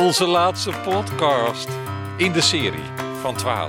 Onze 0.00 0.26
laatste 0.26 0.72
podcast 0.84 1.68
in 2.16 2.32
de 2.32 2.40
serie 2.40 2.84
van 3.20 3.34
12. 3.34 3.68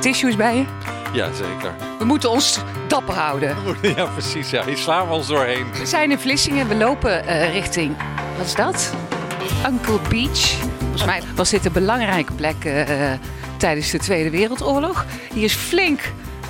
Tissues 0.00 0.36
bij 0.36 0.56
je? 0.56 0.64
Ja, 1.12 1.32
zeker. 1.32 1.74
We 1.98 2.04
moeten 2.04 2.30
ons 2.30 2.58
dapper 2.88 3.14
houden. 3.14 3.56
Ja, 3.96 4.04
precies. 4.06 4.50
Ja, 4.50 4.64
hier 4.64 4.76
slaan 4.76 5.08
we 5.08 5.14
ons 5.14 5.26
doorheen. 5.26 5.66
We 5.72 5.86
zijn 5.86 6.10
in 6.10 6.18
Vlissingen. 6.18 6.68
We 6.68 6.74
lopen 6.74 7.26
eh, 7.26 7.52
richting... 7.52 7.96
Wat 8.36 8.46
is 8.46 8.54
dat? 8.54 8.94
Uncle 9.66 9.98
Beach. 10.08 10.54
Volgens 10.78 11.04
mij 11.04 11.22
was 11.34 11.50
dit 11.50 11.64
een 11.64 11.72
belangrijke 11.72 12.32
plek 12.32 12.64
eh, 12.64 13.12
tijdens 13.56 13.90
de 13.90 13.98
Tweede 13.98 14.30
Wereldoorlog. 14.30 15.06
Hier 15.32 15.44
is 15.44 15.54
flink 15.54 16.00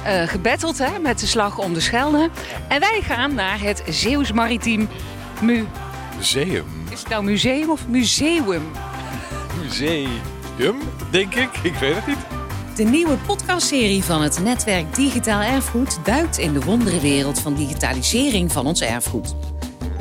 uh, 0.07 0.23
gebetteld 0.23 0.79
hè, 0.79 0.99
met 0.99 1.19
de 1.19 1.27
slag 1.27 1.59
om 1.59 1.75
de 1.75 1.81
Schelde. 1.81 2.31
En 2.69 2.81
wij 2.81 3.01
gaan 3.03 3.35
naar 3.35 3.61
het 3.61 3.83
Zeeuws 3.89 4.33
Maritiem 4.33 4.89
Mu... 5.41 5.67
Museum. 6.17 6.65
Is 6.91 6.99
het 7.01 7.09
nou 7.09 7.25
museum 7.25 7.71
of 7.71 7.89
museum? 7.89 8.63
Museum, 9.65 10.79
denk 11.11 11.35
ik. 11.35 11.57
Ik 11.63 11.75
weet 11.75 11.95
het 11.95 12.07
niet. 12.07 12.17
De 12.77 12.83
nieuwe 12.85 13.17
podcastserie 13.17 14.05
van 14.05 14.23
het 14.23 14.41
netwerk 14.43 14.95
Digitaal 14.95 15.41
Erfgoed 15.41 15.99
duikt 16.05 16.39
in 16.39 16.53
de 16.53 16.61
wonderenwereld 16.61 17.41
van 17.41 17.55
digitalisering 17.55 18.53
van 18.53 18.67
ons 18.67 18.81
erfgoed. 18.81 19.35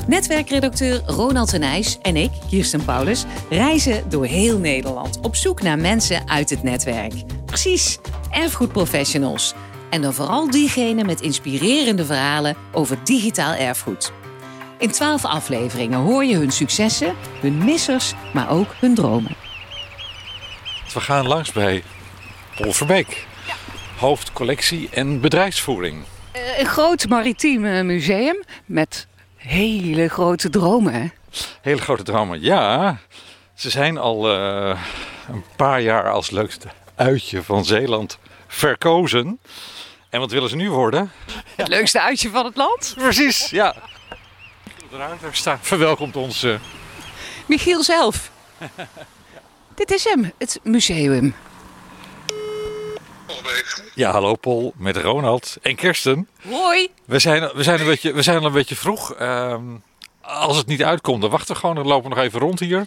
Netwerkredacteur 0.08 1.02
Ronald 1.05 1.49
Tenijs 1.49 1.98
en 2.02 2.16
ik, 2.16 2.31
Kirsten 2.49 2.86
Paulus, 2.86 3.26
reizen 3.49 4.09
door 4.09 4.26
heel 4.26 4.58
Nederland 4.58 5.20
op 5.22 5.36
zoek 5.36 5.62
naar 5.62 5.80
mensen 5.80 6.30
uit 6.30 6.50
het 6.50 6.64
netwerk. 6.64 7.14
Precies, 7.45 8.00
erfgoedprofessionals. 8.31 9.53
En 9.89 10.02
dan 10.02 10.14
vooral 10.14 10.52
diegenen 10.52 11.05
met 11.05 11.22
inspirerende 11.22 12.05
verhalen 12.05 12.55
over 12.72 12.98
digitaal 13.03 13.53
erfgoed. 13.53 14.11
In 14.77 14.91
twaalf 14.91 15.25
afleveringen 15.25 16.00
hoor 16.00 16.25
je 16.25 16.36
hun 16.36 16.52
successen, 16.52 17.16
hun 17.41 17.58
missers, 17.58 18.14
maar 18.34 18.50
ook 18.50 18.75
hun 18.80 18.95
dromen. 18.95 19.32
We 20.94 21.02
gaan 21.02 21.27
langs 21.27 21.52
bij 21.52 21.83
Paul 22.55 22.73
Verbeek. 22.73 23.25
Hoofdcollectie 23.97 24.89
en 24.91 25.22
bedrijfsvoering. 25.22 26.03
Uh, 26.36 26.59
een 26.59 26.66
groot 26.66 27.09
maritiem 27.09 27.66
eh, 27.66 27.81
museum 27.81 28.44
met 28.66 29.08
hele 29.36 30.08
grote 30.08 30.49
dromen. 30.49 31.14
Hele 31.61 31.81
grote 31.81 32.03
dromen, 32.03 32.41
ja. 32.41 32.97
Ze 33.53 33.69
zijn 33.69 33.97
al 33.97 34.36
uh, 34.36 34.80
een 35.30 35.44
paar 35.55 35.81
jaar 35.81 36.11
als 36.11 36.30
leukste 36.30 36.67
uitje 36.95 37.44
van 37.44 37.66
Zeeland 37.66 38.17
verkozen. 38.47 39.39
En 40.09 40.19
wat 40.19 40.31
willen 40.31 40.49
ze 40.49 40.55
nu 40.55 40.69
worden? 40.69 41.11
Het 41.55 41.67
leukste 41.67 42.02
uitje 42.02 42.30
van 42.30 42.45
het 42.45 42.55
land? 42.55 42.94
Precies, 42.97 43.49
ja. 43.49 43.75
Staat, 45.31 45.59
verwelkomt 45.61 46.16
ons. 46.16 46.44
Uh... 46.44 46.55
Michiel 47.45 47.83
zelf. 47.83 48.31
Dit 49.75 49.91
is 49.91 50.03
hem, 50.03 50.31
het 50.38 50.59
museum. 50.63 51.35
Ja, 53.95 54.11
hallo 54.11 54.35
Paul, 54.35 54.73
met 54.77 54.97
Ronald 54.97 55.57
en 55.61 55.75
Kirsten. 55.75 56.30
Hoi. 56.49 56.89
We 57.05 57.19
zijn, 57.19 57.52
we 57.53 57.63
zijn, 57.63 57.80
een, 57.80 57.85
beetje, 57.85 58.13
we 58.13 58.21
zijn 58.21 58.38
al 58.38 58.45
een 58.45 58.52
beetje 58.52 58.75
vroeg. 58.75 59.21
Um, 59.21 59.83
als 60.21 60.57
het 60.57 60.67
niet 60.67 60.83
uitkomt, 60.83 61.21
dan 61.21 61.30
wachten 61.30 61.53
we 61.53 61.59
gewoon. 61.59 61.75
Dan 61.75 61.88
lopen 61.88 62.09
we 62.09 62.15
nog 62.15 62.25
even 62.25 62.39
rond 62.39 62.59
hier. 62.59 62.85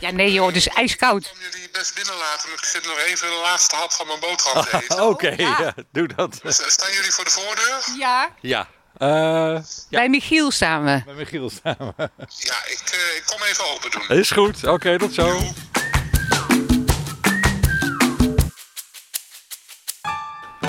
Ja, 0.00 0.10
nee 0.10 0.32
joh, 0.32 0.46
het 0.46 0.56
is 0.56 0.68
ijskoud. 0.68 1.24
Ik 1.24 1.32
kan 1.32 1.50
jullie 1.50 1.70
best 1.72 1.94
binnenlaten. 1.94 2.52
Ik 2.52 2.64
zit 2.64 2.86
nog 2.86 2.98
even 2.98 3.28
de 3.28 3.40
laatste 3.42 3.76
hap 3.76 3.92
van 3.92 4.06
mijn 4.06 4.20
boterham 4.20 4.64
te 4.64 4.76
eten. 4.82 5.02
Oké, 5.02 5.26
okay, 5.26 5.36
ja. 5.36 5.60
ja. 5.60 5.74
doe 5.92 6.08
dat. 6.16 6.40
Staan 6.44 6.92
jullie 6.92 7.12
voor 7.12 7.24
de 7.24 7.30
voordeur? 7.30 7.98
Ja. 7.98 8.30
Ja. 8.40 8.68
Uh, 8.98 9.08
ja. 9.08 9.98
Bij 9.98 10.08
Michiel 10.08 10.50
staan 10.50 10.84
we. 10.84 11.02
Bij 11.04 11.14
Michiel 11.14 11.50
staan 11.50 11.76
we. 11.78 12.10
Ja, 12.28 12.56
ik, 12.66 12.92
uh, 12.94 13.16
ik 13.16 13.22
kom 13.26 13.42
even 13.42 13.64
open 13.74 13.90
doen. 13.90 14.18
Is 14.18 14.30
goed. 14.30 14.56
Oké, 14.56 14.72
okay, 14.72 14.98
tot 14.98 15.14
zo. 15.14 15.40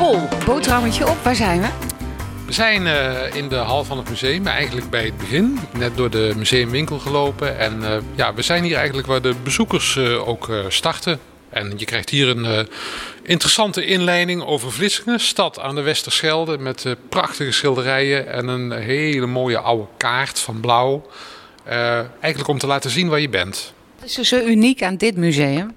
Pol, 0.08 0.28
boterhammetje 0.46 1.08
op. 1.08 1.18
Waar 1.24 1.36
zijn 1.36 1.62
we? 1.62 1.68
We 2.46 2.54
zijn 2.54 2.82
uh, 2.82 3.36
in 3.36 3.48
de 3.48 3.56
hal 3.56 3.84
van 3.84 3.98
het 3.98 4.10
museum, 4.10 4.48
eigenlijk 4.48 4.90
bij 4.90 5.06
het 5.06 5.18
begin. 5.18 5.60
Net 5.78 5.98
door 5.98 6.10
de 6.10 6.34
museumwinkel 6.36 7.00
gelopen. 7.00 7.60
En 7.60 7.80
uh, 7.82 7.98
ja, 8.16 8.34
we 8.34 8.42
zijn 8.42 8.64
hier 8.64 8.76
eigenlijk 8.76 9.08
waar 9.08 9.22
de 9.22 9.36
bezoekers 9.44 9.96
uh, 9.96 10.28
ook 10.28 10.52
starten. 10.68 11.20
En 11.50 11.74
je 11.78 11.86
krijgt 11.86 12.10
hier 12.10 12.28
een 12.28 12.68
interessante 13.24 13.86
inleiding 13.86 14.44
over 14.44 14.72
Vlissingen, 14.72 15.20
stad 15.20 15.60
aan 15.60 15.76
de 15.76 15.82
Westerschelde. 15.82 16.58
Met 16.58 16.96
prachtige 17.10 17.52
schilderijen 17.52 18.28
en 18.28 18.48
een 18.48 18.72
hele 18.72 19.26
mooie 19.26 19.60
oude 19.60 19.88
kaart 19.98 20.40
van 20.40 20.60
blauw. 20.60 21.06
eigenlijk 22.20 22.48
om 22.48 22.58
te 22.58 22.68
laten 22.68 22.90
zien 22.90 23.10
waar 23.10 23.20
je 23.20 23.30
bent. 23.30 23.74
Wat 24.00 24.10
is 24.10 24.18
er 24.18 24.26
zo 24.26 24.40
uniek 24.40 24.84
aan 24.84 24.98
dit 24.98 25.16
museum? 25.16 25.76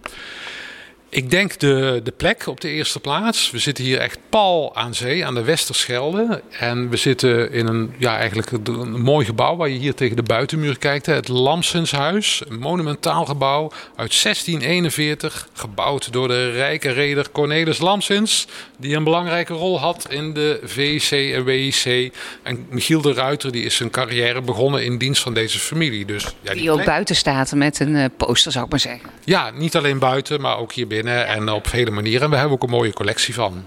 Ik 1.12 1.30
denk 1.30 1.58
de, 1.58 2.00
de 2.04 2.10
plek 2.10 2.46
op 2.46 2.60
de 2.60 2.68
eerste 2.68 3.00
plaats. 3.00 3.50
We 3.50 3.58
zitten 3.58 3.84
hier 3.84 3.98
echt 3.98 4.18
pal 4.28 4.76
aan 4.76 4.94
zee, 4.94 5.26
aan 5.26 5.34
de 5.34 5.42
Westerschelde. 5.42 6.42
En 6.58 6.88
we 6.88 6.96
zitten 6.96 7.52
in 7.52 7.66
een, 7.66 7.94
ja, 7.98 8.16
eigenlijk 8.16 8.50
een 8.50 9.00
mooi 9.00 9.26
gebouw 9.26 9.56
waar 9.56 9.68
je 9.68 9.78
hier 9.78 9.94
tegen 9.94 10.16
de 10.16 10.22
buitenmuur 10.22 10.78
kijkt. 10.78 11.06
Het 11.06 11.28
Lamsenshuis, 11.28 12.42
een 12.48 12.58
monumentaal 12.58 13.24
gebouw 13.24 13.70
uit 13.96 14.22
1641. 14.22 15.48
Gebouwd 15.52 16.12
door 16.12 16.28
de 16.28 16.50
rijke 16.50 16.90
reder 16.90 17.30
Cornelis 17.30 17.78
Lamsens. 17.78 18.46
Die 18.78 18.96
een 18.96 19.04
belangrijke 19.04 19.52
rol 19.52 19.80
had 19.80 20.06
in 20.10 20.32
de 20.32 20.60
VC 20.64 21.34
en 21.34 21.44
WIC. 21.44 22.12
En 22.42 22.66
Michiel 22.68 23.00
de 23.00 23.12
Ruiter 23.12 23.52
die 23.52 23.64
is 23.64 23.76
zijn 23.76 23.90
carrière 23.90 24.40
begonnen 24.40 24.84
in 24.84 24.98
dienst 24.98 25.22
van 25.22 25.34
deze 25.34 25.58
familie. 25.58 26.04
Dus, 26.04 26.24
ja, 26.24 26.52
die, 26.52 26.60
die 26.60 26.70
ook 26.70 26.84
buiten 26.84 27.16
staat 27.16 27.52
met 27.54 27.80
een 27.80 27.94
uh, 27.94 28.04
poster 28.16 28.52
zou 28.52 28.64
ik 28.64 28.70
maar 28.70 28.80
zeggen. 28.80 29.10
Ja, 29.24 29.50
niet 29.50 29.76
alleen 29.76 29.98
buiten, 29.98 30.40
maar 30.40 30.58
ook 30.58 30.72
hier 30.72 30.86
binnen 30.86 30.98
en 31.08 31.48
op 31.48 31.66
vele 31.66 31.90
manieren. 31.90 32.22
En 32.22 32.30
we 32.30 32.36
hebben 32.36 32.54
ook 32.54 32.62
een 32.62 32.70
mooie 32.70 32.92
collectie 32.92 33.34
van. 33.34 33.64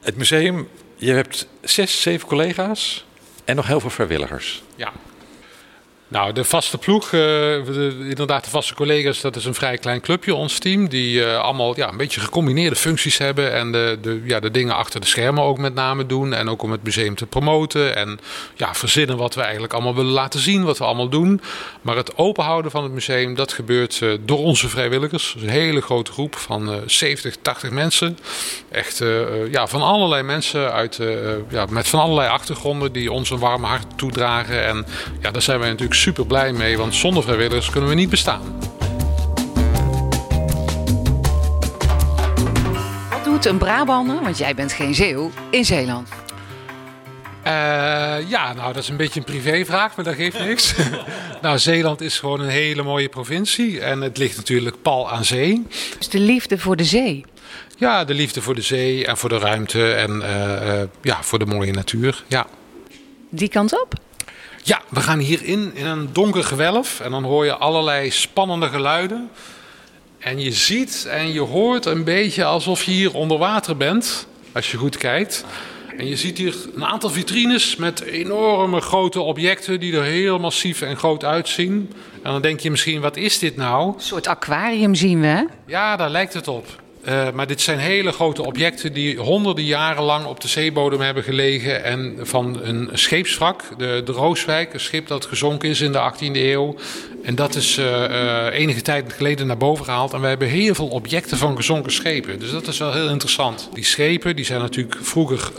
Het 0.00 0.16
museum, 0.16 0.68
je 0.96 1.12
hebt 1.12 1.46
zes, 1.60 2.02
zeven 2.02 2.28
collega's 2.28 3.04
en 3.44 3.56
nog 3.56 3.66
heel 3.66 3.80
veel 3.80 3.90
vrijwilligers. 3.90 4.62
Ja. 4.76 4.92
Nou, 6.10 6.32
de 6.32 6.44
vaste 6.44 6.78
ploeg, 6.78 7.10
de, 7.10 7.96
inderdaad 8.08 8.44
de 8.44 8.50
vaste 8.50 8.74
collega's, 8.74 9.20
dat 9.20 9.36
is 9.36 9.44
een 9.44 9.54
vrij 9.54 9.78
klein 9.78 10.00
clubje, 10.00 10.34
ons 10.34 10.58
team. 10.58 10.88
Die 10.88 11.20
uh, 11.20 11.38
allemaal 11.38 11.76
ja, 11.76 11.88
een 11.88 11.96
beetje 11.96 12.20
gecombineerde 12.20 12.76
functies 12.76 13.18
hebben. 13.18 13.52
En 13.52 13.72
de, 13.72 13.98
de, 14.02 14.22
ja, 14.24 14.40
de 14.40 14.50
dingen 14.50 14.74
achter 14.74 15.00
de 15.00 15.06
schermen 15.06 15.42
ook 15.42 15.58
met 15.58 15.74
name 15.74 16.06
doen. 16.06 16.34
En 16.34 16.48
ook 16.48 16.62
om 16.62 16.70
het 16.70 16.82
museum 16.82 17.14
te 17.14 17.26
promoten. 17.26 17.96
En 17.96 18.20
ja, 18.56 18.74
verzinnen 18.74 19.16
wat 19.16 19.34
we 19.34 19.40
eigenlijk 19.40 19.72
allemaal 19.72 19.94
willen 19.94 20.12
laten 20.12 20.40
zien, 20.40 20.64
wat 20.64 20.78
we 20.78 20.84
allemaal 20.84 21.08
doen. 21.08 21.40
Maar 21.82 21.96
het 21.96 22.16
openhouden 22.16 22.70
van 22.70 22.82
het 22.82 22.92
museum, 22.92 23.34
dat 23.34 23.52
gebeurt 23.52 24.00
uh, 24.00 24.18
door 24.24 24.38
onze 24.38 24.68
vrijwilligers. 24.68 25.36
Een 25.40 25.48
hele 25.48 25.80
grote 25.80 26.12
groep 26.12 26.36
van 26.36 26.80
70, 26.86 27.36
80 27.42 27.70
mensen. 27.70 28.18
Echt 28.70 29.02
ja, 29.50 29.66
van 29.66 29.82
allerlei 29.82 30.22
mensen 30.22 30.72
uit, 30.72 30.98
ja, 31.48 31.66
met 31.68 31.88
van 31.88 32.00
allerlei 32.00 32.28
achtergronden 32.28 32.92
die 32.92 33.12
ons 33.12 33.30
een 33.30 33.38
warm 33.38 33.64
hart 33.64 33.86
toedragen. 33.96 34.64
En 34.64 34.86
ja, 35.20 35.30
daar 35.30 35.42
zijn 35.42 35.58
wij 35.58 35.68
natuurlijk 35.68 35.99
super 36.00 36.26
blij 36.26 36.52
mee, 36.52 36.76
want 36.76 36.94
zonder 36.94 37.22
vrijwilligers 37.22 37.70
kunnen 37.70 37.88
we 37.88 37.94
niet 37.94 38.10
bestaan. 38.10 38.58
Wat 43.10 43.24
doet 43.24 43.44
een 43.44 43.58
Brabander, 43.58 44.22
want 44.22 44.38
jij 44.38 44.54
bent 44.54 44.72
geen 44.72 44.94
Zeeuw, 44.94 45.30
in 45.50 45.64
Zeeland? 45.64 46.08
Uh, 47.46 47.52
ja, 48.28 48.52
nou 48.52 48.72
dat 48.72 48.82
is 48.82 48.88
een 48.88 48.96
beetje 48.96 49.20
een 49.20 49.26
privévraag, 49.26 49.96
maar 49.96 50.04
dat 50.04 50.14
geeft 50.14 50.38
niks. 50.46 50.74
nou, 51.42 51.58
Zeeland 51.58 52.00
is 52.00 52.18
gewoon 52.18 52.40
een 52.40 52.48
hele 52.48 52.82
mooie 52.82 53.08
provincie 53.08 53.80
en 53.80 54.00
het 54.00 54.18
ligt 54.18 54.36
natuurlijk 54.36 54.82
pal 54.82 55.10
aan 55.10 55.24
zee. 55.24 55.66
Dus 55.98 56.08
de 56.08 56.18
liefde 56.18 56.58
voor 56.58 56.76
de 56.76 56.84
zee? 56.84 57.24
Ja, 57.76 58.04
de 58.04 58.14
liefde 58.14 58.42
voor 58.42 58.54
de 58.54 58.62
zee 58.62 59.06
en 59.06 59.16
voor 59.16 59.28
de 59.28 59.38
ruimte 59.38 59.92
en 59.92 60.10
uh, 60.10 60.80
uh, 60.80 60.82
ja, 61.02 61.22
voor 61.22 61.38
de 61.38 61.46
mooie 61.46 61.72
natuur, 61.72 62.24
ja. 62.26 62.46
Die 63.30 63.48
kant 63.48 63.80
op? 63.80 63.99
Ja, 64.62 64.80
we 64.88 65.00
gaan 65.00 65.18
hierin 65.18 65.74
in 65.74 65.86
een 65.86 66.08
donker 66.12 66.44
gewelf 66.44 67.00
en 67.00 67.10
dan 67.10 67.24
hoor 67.24 67.44
je 67.44 67.56
allerlei 67.56 68.10
spannende 68.10 68.68
geluiden. 68.68 69.30
En 70.18 70.40
je 70.40 70.52
ziet 70.52 71.06
en 71.10 71.32
je 71.32 71.40
hoort 71.40 71.86
een 71.86 72.04
beetje 72.04 72.44
alsof 72.44 72.82
je 72.82 72.90
hier 72.90 73.14
onder 73.14 73.38
water 73.38 73.76
bent, 73.76 74.26
als 74.52 74.70
je 74.70 74.76
goed 74.76 74.96
kijkt. 74.96 75.44
En 75.96 76.06
je 76.06 76.16
ziet 76.16 76.38
hier 76.38 76.54
een 76.74 76.84
aantal 76.84 77.10
vitrines 77.10 77.76
met 77.76 78.00
enorme 78.00 78.80
grote 78.80 79.20
objecten 79.20 79.80
die 79.80 79.96
er 79.96 80.02
heel 80.02 80.38
massief 80.38 80.82
en 80.82 80.96
groot 80.96 81.24
uitzien. 81.24 81.92
En 82.22 82.32
dan 82.32 82.42
denk 82.42 82.60
je 82.60 82.70
misschien, 82.70 83.00
wat 83.00 83.16
is 83.16 83.38
dit 83.38 83.56
nou? 83.56 83.94
Een 83.94 84.00
soort 84.00 84.26
aquarium 84.26 84.94
zien 84.94 85.20
we, 85.20 85.26
hè? 85.26 85.44
Ja, 85.66 85.96
daar 85.96 86.10
lijkt 86.10 86.34
het 86.34 86.48
op. 86.48 86.66
Uh, 87.08 87.30
maar 87.34 87.46
dit 87.46 87.60
zijn 87.60 87.78
hele 87.78 88.12
grote 88.12 88.44
objecten 88.44 88.92
die 88.92 89.18
honderden 89.18 89.64
jaren 89.64 90.02
lang 90.02 90.26
op 90.26 90.40
de 90.40 90.48
zeebodem 90.48 91.00
hebben 91.00 91.22
gelegen. 91.22 91.84
En 91.84 92.16
van 92.20 92.60
een 92.62 92.88
scheepswrak, 92.92 93.62
de, 93.78 94.02
de 94.04 94.12
Rooswijk, 94.12 94.74
een 94.74 94.80
schip 94.80 95.06
dat 95.06 95.26
gezonken 95.26 95.68
is 95.68 95.80
in 95.80 95.92
de 95.92 96.12
18e 96.12 96.36
eeuw. 96.36 96.74
En 97.22 97.34
dat 97.34 97.54
is 97.54 97.78
uh, 97.78 97.84
uh, 97.86 98.46
enige 98.52 98.82
tijd 98.82 99.12
geleden 99.12 99.46
naar 99.46 99.56
boven 99.56 99.84
gehaald. 99.84 100.12
En 100.12 100.20
we 100.20 100.26
hebben 100.26 100.48
heel 100.48 100.74
veel 100.74 100.88
objecten 100.88 101.36
van 101.36 101.56
gezonken 101.56 101.92
schepen. 101.92 102.38
Dus 102.38 102.50
dat 102.50 102.66
is 102.66 102.78
wel 102.78 102.92
heel 102.92 103.08
interessant. 103.08 103.68
Die 103.74 103.84
schepen 103.84 104.36
die 104.36 104.44
zijn 104.44 104.60
natuurlijk 104.60 104.96
vroeger 105.00 105.50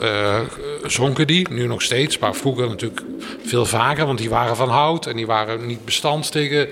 zonken 0.86 1.28
die, 1.28 1.48
nu 1.52 1.68
nog 1.68 1.82
steeds. 1.82 2.18
Maar 2.18 2.36
vroeger 2.36 2.68
natuurlijk 2.68 3.02
veel 3.46 3.66
vaker, 3.66 4.06
want 4.06 4.18
die 4.18 4.30
waren 4.30 4.56
van 4.56 4.70
hout. 4.70 5.06
En 5.06 5.16
die 5.16 5.26
waren 5.26 5.66
niet 5.66 5.86
bestand 5.86 6.32
tegen 6.32 6.68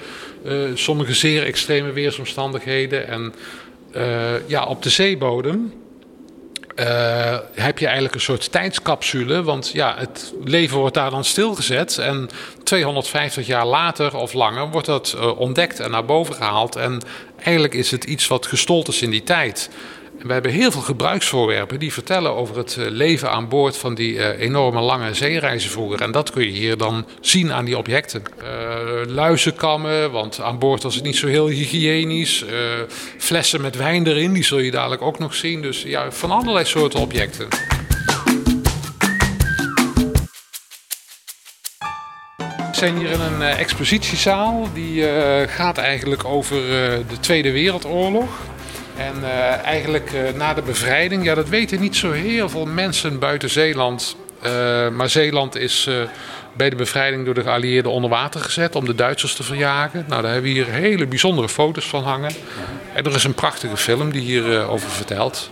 sommige 0.73 1.13
zeer 1.13 1.43
extreme 1.43 1.91
weersomstandigheden. 1.91 3.07
En 3.07 3.33
ja, 4.47 4.65
op 4.65 4.83
de 4.83 4.89
zeebodem 4.89 5.73
uh, 6.79 7.37
heb 7.53 7.79
je 7.79 7.85
eigenlijk 7.85 8.15
een 8.15 8.21
soort 8.21 8.51
tijdscapsule. 8.51 9.43
Want 9.43 9.69
ja, 9.73 9.95
het 9.97 10.33
leven 10.43 10.77
wordt 10.77 10.95
daar 10.95 11.09
dan 11.09 11.23
stilgezet. 11.23 11.97
En 11.97 12.29
250 12.63 13.47
jaar 13.47 13.65
later 13.65 14.15
of 14.15 14.33
langer 14.33 14.69
wordt 14.69 14.87
dat 14.87 15.15
uh, 15.15 15.39
ontdekt 15.39 15.79
en 15.79 15.91
naar 15.91 16.05
boven 16.05 16.35
gehaald. 16.35 16.75
En 16.75 17.01
eigenlijk 17.37 17.73
is 17.73 17.91
het 17.91 18.03
iets 18.03 18.27
wat 18.27 18.45
gestold 18.45 18.87
is 18.87 19.01
in 19.01 19.09
die 19.09 19.23
tijd 19.23 19.69
we 20.21 20.33
hebben 20.33 20.51
heel 20.51 20.71
veel 20.71 20.81
gebruiksvoorwerpen 20.81 21.79
die 21.79 21.93
vertellen 21.93 22.35
over 22.35 22.57
het 22.57 22.77
eh, 22.77 22.85
leven 22.89 23.31
aan 23.31 23.47
boord 23.47 23.77
van 23.77 23.95
die 23.95 24.13
uh, 24.13 24.39
enorme 24.39 24.81
lange 24.81 25.13
zeereizen 25.13 25.69
vroeger. 25.69 26.01
En 26.01 26.11
dat 26.11 26.31
kun 26.31 26.43
je 26.43 26.51
hier 26.51 26.77
dan 26.77 27.05
zien 27.21 27.53
aan 27.53 27.65
die 27.65 27.77
objecten. 27.77 28.23
Uh, 28.41 28.45
luizenkammen, 29.05 30.11
want 30.11 30.41
aan 30.41 30.59
boord 30.59 30.83
was 30.83 30.95
het 30.95 31.03
niet 31.03 31.17
zo 31.17 31.27
heel 31.27 31.47
hygiënisch. 31.47 32.45
Flessen 33.17 33.61
met 33.61 33.75
wijn 33.75 34.07
erin, 34.07 34.33
die 34.33 34.43
zul 34.43 34.59
je 34.59 34.71
dadelijk 34.71 35.01
ook 35.01 35.19
nog 35.19 35.35
zien. 35.35 35.61
Dus 35.61 35.83
ja, 35.83 36.11
van 36.11 36.31
allerlei 36.31 36.65
soorten 36.65 36.99
objecten. 36.99 37.47
We 42.37 42.85
zijn 42.85 42.97
hier 42.97 43.09
in 43.09 43.19
een 43.19 43.41
expositiezaal. 43.41 44.67
Die 44.73 45.03
gaat 45.47 45.77
eigenlijk 45.77 46.25
over 46.25 46.57
de 47.07 47.19
Tweede 47.19 47.51
Wereldoorlog. 47.51 48.29
En 48.99 49.15
uh, 49.21 49.63
eigenlijk 49.65 50.11
uh, 50.13 50.29
na 50.35 50.53
de 50.53 50.61
bevrijding, 50.61 51.23
ja, 51.23 51.35
dat 51.35 51.49
weten 51.49 51.79
niet 51.79 51.95
zo 51.95 52.11
heel 52.11 52.49
veel 52.49 52.65
mensen 52.65 53.19
buiten 53.19 53.49
Zeeland. 53.49 54.15
Uh, 54.45 54.89
maar 54.89 55.09
Zeeland 55.09 55.55
is 55.55 55.89
bij 56.53 56.69
de 56.69 56.75
bevrijding 56.75 57.25
door 57.25 57.33
de 57.33 57.41
geallieerden 57.41 57.91
onder 57.91 58.09
water 58.09 58.41
gezet 58.41 58.75
om 58.75 58.85
de 58.85 58.95
Duitsers 58.95 59.33
te 59.33 59.43
verjagen. 59.43 60.05
Nou, 60.07 60.21
daar 60.21 60.31
hebben 60.31 60.51
we 60.51 60.57
hier 60.57 60.67
hele 60.67 61.07
bijzondere 61.07 61.49
foto's 61.49 61.85
van 61.85 62.03
hangen. 62.03 62.31
En 62.93 63.03
er 63.03 63.15
is 63.15 63.23
een 63.23 63.33
prachtige 63.33 63.77
film 63.77 64.11
die 64.11 64.21
hierover 64.21 64.69
over 64.69 64.89
vertelt. 64.89 65.51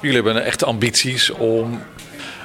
Jullie 0.00 0.22
hebben 0.22 0.44
echte 0.44 0.64
ambities 0.64 1.30
om 1.30 1.82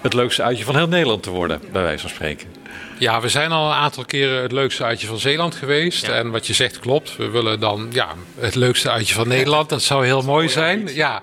het 0.02 0.14
leukste 0.14 0.44
uitje 0.44 0.64
van 0.64 0.76
heel 0.76 0.88
Nederland 0.88 1.24
te 1.24 1.30
worden, 1.30 1.62
bij 1.72 1.82
wijze 1.82 2.02
van 2.02 2.10
spreken. 2.10 2.59
Ja, 3.00 3.22
we 3.22 3.30
zijn 3.30 3.52
al 3.52 3.70
een 3.70 3.78
aantal 3.78 4.06
keren 4.06 4.42
het 4.42 4.52
leukste 4.52 4.84
uitje 4.84 5.08
van 5.08 5.20
Zeeland 5.20 5.56
geweest. 5.56 6.08
En 6.08 6.32
wat 6.32 6.48
je 6.48 6.54
zegt 6.54 6.80
klopt. 6.80 7.16
We 7.16 7.30
willen 7.30 7.60
dan 7.60 7.88
ja, 7.92 8.08
het 8.40 8.56
leukste 8.56 8.92
uitje 8.92 9.14
van 9.14 9.28
Nederland. 9.28 9.70
Dat 9.70 9.82
zou 9.82 10.06
heel 10.06 10.22
mooi 10.22 10.50
zijn. 10.50 10.90
Ja. 10.94 11.22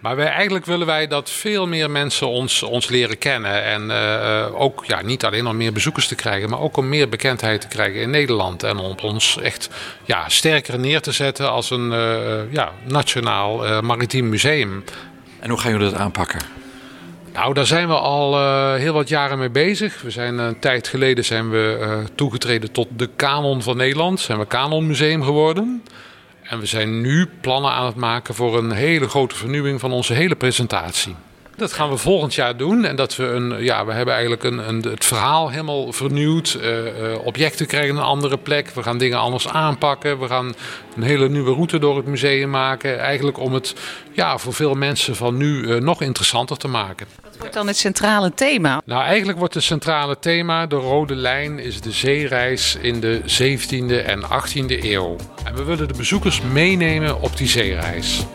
Maar 0.00 0.16
wij, 0.16 0.26
eigenlijk 0.26 0.66
willen 0.66 0.86
wij 0.86 1.06
dat 1.06 1.30
veel 1.30 1.66
meer 1.66 1.90
mensen 1.90 2.28
ons, 2.28 2.62
ons 2.62 2.88
leren 2.88 3.18
kennen. 3.18 3.64
En 3.64 3.86
uh, 3.90 4.60
ook 4.60 4.84
ja, 4.86 5.02
niet 5.02 5.24
alleen 5.24 5.46
om 5.46 5.56
meer 5.56 5.72
bezoekers 5.72 6.06
te 6.06 6.14
krijgen, 6.14 6.50
maar 6.50 6.60
ook 6.60 6.76
om 6.76 6.88
meer 6.88 7.08
bekendheid 7.08 7.60
te 7.60 7.68
krijgen 7.68 8.00
in 8.00 8.10
Nederland. 8.10 8.62
En 8.62 8.78
om 8.78 8.96
ons 9.02 9.38
echt 9.42 9.68
ja, 10.04 10.28
sterker 10.28 10.78
neer 10.78 11.00
te 11.00 11.12
zetten 11.12 11.50
als 11.50 11.70
een 11.70 11.92
uh, 11.92 12.52
ja, 12.52 12.72
nationaal 12.84 13.66
uh, 13.66 13.80
maritiem 13.80 14.28
museum. 14.28 14.84
En 15.40 15.50
hoe 15.50 15.58
gaan 15.58 15.70
jullie 15.70 15.90
dat 15.90 16.00
aanpakken? 16.00 16.59
Nou, 17.32 17.54
daar 17.54 17.66
zijn 17.66 17.88
we 17.88 17.94
al 17.94 18.34
uh, 18.34 18.74
heel 18.74 18.92
wat 18.92 19.08
jaren 19.08 19.38
mee 19.38 19.50
bezig. 19.50 20.02
We 20.02 20.10
zijn 20.10 20.38
een 20.38 20.58
tijd 20.58 20.88
geleden 20.88 21.24
zijn 21.24 21.50
we 21.50 21.78
uh, 21.80 21.98
toegetreden 22.14 22.72
tot 22.72 22.88
de 22.96 23.08
Kanon 23.16 23.62
van 23.62 23.76
Nederland. 23.76 24.20
Zijn 24.20 24.38
we 24.38 24.46
Kanonmuseum 24.46 25.22
geworden. 25.22 25.82
En 26.42 26.58
we 26.58 26.66
zijn 26.66 27.00
nu 27.00 27.28
plannen 27.40 27.70
aan 27.70 27.86
het 27.86 27.94
maken 27.94 28.34
voor 28.34 28.58
een 28.58 28.70
hele 28.70 29.08
grote 29.08 29.34
vernieuwing 29.34 29.80
van 29.80 29.92
onze 29.92 30.12
hele 30.12 30.36
presentatie. 30.36 31.14
Dat 31.60 31.72
gaan 31.72 31.90
we 31.90 31.96
volgend 31.96 32.34
jaar 32.34 32.56
doen. 32.56 32.84
En 32.84 32.96
dat 32.96 33.16
we 33.16 33.24
een, 33.24 33.64
ja, 33.64 33.84
we 33.84 33.92
hebben 33.92 34.14
eigenlijk 34.14 34.44
een, 34.44 34.68
een 34.68 34.82
het 34.82 35.04
verhaal 35.04 35.50
helemaal 35.50 35.92
vernieuwd. 35.92 36.58
Uh, 36.60 36.84
uh, 36.84 37.24
objecten 37.24 37.66
krijgen 37.66 37.96
een 37.96 38.02
andere 38.02 38.38
plek. 38.38 38.70
We 38.70 38.82
gaan 38.82 38.98
dingen 38.98 39.18
anders 39.18 39.48
aanpakken. 39.48 40.18
We 40.18 40.26
gaan 40.26 40.54
een 40.96 41.02
hele 41.02 41.28
nieuwe 41.28 41.52
route 41.52 41.78
door 41.78 41.96
het 41.96 42.06
museum 42.06 42.50
maken. 42.50 42.98
Eigenlijk 42.98 43.38
om 43.38 43.54
het 43.54 43.74
ja, 44.12 44.38
voor 44.38 44.52
veel 44.52 44.74
mensen 44.74 45.16
van 45.16 45.36
nu 45.36 45.62
uh, 45.62 45.80
nog 45.80 46.02
interessanter 46.02 46.56
te 46.56 46.68
maken. 46.68 47.06
Wat 47.22 47.36
wordt 47.38 47.54
dan 47.54 47.66
het 47.66 47.76
centrale 47.76 48.34
thema? 48.34 48.80
Nou, 48.84 49.02
eigenlijk 49.02 49.38
wordt 49.38 49.54
het 49.54 49.62
centrale 49.62 50.18
thema, 50.18 50.66
de 50.66 50.76
rode 50.76 51.14
lijn, 51.14 51.58
is 51.58 51.80
de 51.80 51.92
zeereis 51.92 52.76
in 52.80 53.00
de 53.00 53.20
17e 53.20 54.06
en 54.06 54.22
18e 54.22 54.84
eeuw. 54.84 55.16
En 55.44 55.54
we 55.54 55.64
willen 55.64 55.88
de 55.88 55.94
bezoekers 55.96 56.40
meenemen 56.40 57.20
op 57.20 57.36
die 57.36 57.48
zeereis. 57.48 58.26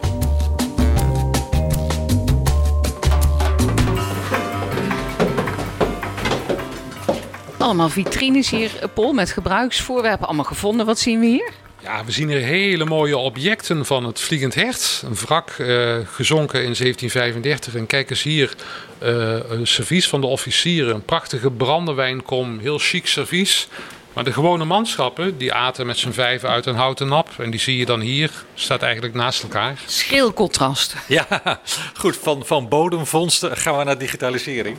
Allemaal 7.66 7.90
vitrines 7.90 8.50
hier, 8.50 8.72
Paul, 8.94 9.14
met 9.14 9.32
gebruiksvoorwerpen 9.32 10.28
allemaal 10.28 10.46
gevonden. 10.46 10.86
Wat 10.86 11.00
zien 11.00 11.20
we 11.20 11.26
hier? 11.26 11.52
Ja, 11.82 12.06
we 12.06 12.12
zien 12.12 12.28
hier 12.28 12.40
hele 12.40 12.86
mooie 12.86 13.18
objecten 13.18 13.86
van 13.86 14.06
het 14.06 14.20
Vliegend 14.20 14.56
Hert. 14.56 15.04
Een 15.06 15.16
wrak 15.16 15.58
uh, 15.58 15.98
gezonken 16.06 16.60
in 16.60 16.74
1735. 16.74 17.76
En 17.76 17.86
kijk 17.86 18.10
eens 18.10 18.24
hier, 18.24 18.56
uh, 19.04 19.10
een 19.50 19.68
servies 19.68 20.08
van 20.10 20.22
de 20.22 20.28
officieren. 20.28 20.96
Een 20.96 21.06
prachtige 21.06 21.52
brandewijnkom, 21.52 22.60
heel 22.60 22.78
chic 22.78 23.08
servies. 23.08 23.68
Maar 24.14 24.24
de 24.24 24.34
gewone 24.34 24.66
manschappen, 24.66 25.38
die 25.38 25.54
aten 25.54 25.86
met 25.86 25.98
z'n 25.98 26.12
vijven 26.12 26.50
uit 26.50 26.66
een 26.66 26.76
houten 26.76 27.08
nap. 27.08 27.30
En 27.38 27.52
die 27.52 27.60
zie 27.60 27.78
je 27.78 27.86
dan 27.86 28.00
hier, 28.00 28.32
staat 28.54 28.82
eigenlijk 28.82 29.14
naast 29.14 29.44
elkaar. 29.44 29.80
Schil 29.86 30.34
contrast. 30.34 30.96
Ja, 31.08 31.28
goed. 32.02 32.18
Van, 32.18 32.46
van 32.46 32.68
bodemvondsten 32.70 33.58
gaan 33.58 33.78
we 33.78 33.84
naar 33.84 33.98
digitalisering. 33.98 34.78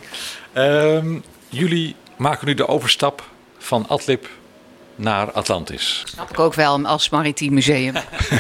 Um, 0.55 1.23
jullie 1.49 1.95
maken 2.17 2.47
nu 2.47 2.55
de 2.55 2.69
overstap 2.69 3.23
van 3.59 3.89
Adlib 3.89 4.29
naar 4.95 5.33
Atlantis. 5.33 6.03
Snap 6.05 6.31
ik 6.31 6.39
ook 6.39 6.55
wel 6.55 6.87
als 6.87 7.09
maritiem 7.09 7.55
museum. 7.55 7.95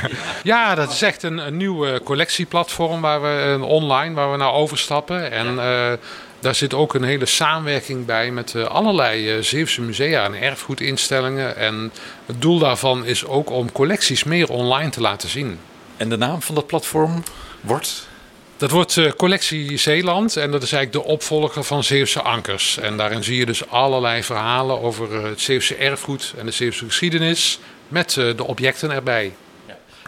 ja, 0.43 0.75
dat 0.75 0.93
is 0.93 1.02
echt 1.02 1.23
een, 1.23 1.38
een 1.38 1.56
nieuw 1.56 1.99
collectieplatform 1.99 3.00
waar 3.00 3.23
we 3.23 3.28
een 3.28 3.62
online 3.62 4.14
waar 4.14 4.31
we 4.31 4.37
naar 4.37 4.52
overstappen. 4.52 5.31
En 5.31 5.46
uh, 5.46 5.93
daar 6.40 6.55
zit 6.55 6.75
ook 6.75 6.94
een 6.94 7.02
hele 7.02 7.26
samenwerking 7.26 8.05
bij 8.05 8.31
met 8.31 8.55
uh, 8.55 8.64
allerlei 8.64 9.37
uh, 9.37 9.43
Zeeuwse 9.43 9.81
musea 9.81 10.25
en 10.25 10.34
erfgoedinstellingen. 10.34 11.56
En 11.56 11.93
het 12.26 12.43
doel 12.43 12.58
daarvan 12.58 13.05
is 13.05 13.26
ook 13.26 13.50
om 13.50 13.73
collecties 13.73 14.25
meer 14.25 14.50
online 14.50 14.90
te 14.90 15.00
laten 15.00 15.28
zien. 15.28 15.58
En 15.96 16.08
de 16.08 16.17
naam 16.17 16.43
van 16.43 16.55
dat 16.55 16.67
platform 16.67 17.23
wordt? 17.61 18.08
Dat 18.56 18.70
wordt 18.70 18.97
uh, 18.97 19.11
Collectie 19.11 19.76
Zeeland 19.76 20.37
en 20.37 20.50
dat 20.50 20.62
is 20.62 20.73
eigenlijk 20.73 21.05
de 21.05 21.12
opvolger 21.12 21.64
van 21.64 21.85
Zeeuwse 21.85 22.23
Ankers. 22.23 22.79
En 22.79 22.97
daarin 22.97 23.25
zie 23.25 23.37
je 23.37 23.47
dus 23.47 23.69
allerlei 23.69 24.23
verhalen 24.23 24.81
over 24.81 25.12
uh, 25.12 25.23
het 25.23 25.41
Zeeuwse 25.41 25.75
erfgoed 25.75 26.35
en 26.38 26.47
de 26.47 26.53
Zeeuwse 26.53 26.85
geschiedenis 26.85 27.58
met 27.88 28.17
uh, 28.17 28.37
de 28.37 28.44
objecten 28.44 28.90
erbij. 28.90 29.33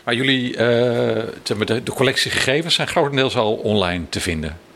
Maar 0.05 0.15
jullie, 0.15 0.53
de 0.57 1.83
collectiegegevens 1.95 2.75
zijn 2.75 2.89
grotendeels 2.89 3.37
al 3.37 3.55
online 3.55 4.05
te 4.09 4.21
vinden? 4.21 4.68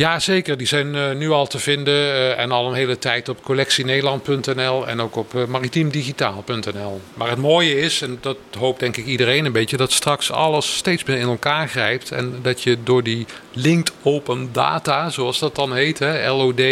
Ja, 0.00 0.18
zeker. 0.18 0.56
Die 0.56 0.66
zijn 0.66 0.94
uh, 0.94 1.12
nu 1.12 1.30
al 1.30 1.46
te 1.46 1.58
vinden 1.58 1.94
uh, 1.94 2.38
en 2.38 2.50
al 2.50 2.68
een 2.68 2.74
hele 2.74 2.98
tijd 2.98 3.28
op 3.28 3.42
collectienederland.nl 3.42 4.86
en 4.86 5.00
ook 5.00 5.16
op 5.16 5.34
uh, 5.34 5.44
maritiemdigitaal.nl. 5.44 7.00
Maar 7.14 7.28
het 7.28 7.38
mooie 7.38 7.80
is, 7.80 8.02
en 8.02 8.18
dat 8.20 8.36
hoopt 8.58 8.80
denk 8.80 8.96
ik 8.96 9.06
iedereen 9.06 9.44
een 9.44 9.52
beetje, 9.52 9.76
dat 9.76 9.92
straks 9.92 10.32
alles 10.32 10.76
steeds 10.76 11.04
meer 11.04 11.16
in 11.16 11.28
elkaar 11.28 11.68
grijpt. 11.68 12.10
En 12.10 12.38
dat 12.42 12.62
je 12.62 12.82
door 12.82 13.02
die 13.02 13.26
linked 13.52 13.92
open 14.02 14.48
data, 14.52 15.10
zoals 15.10 15.38
dat 15.38 15.54
dan 15.54 15.74
heet, 15.74 15.98
hè, 15.98 16.30
LOD, 16.30 16.62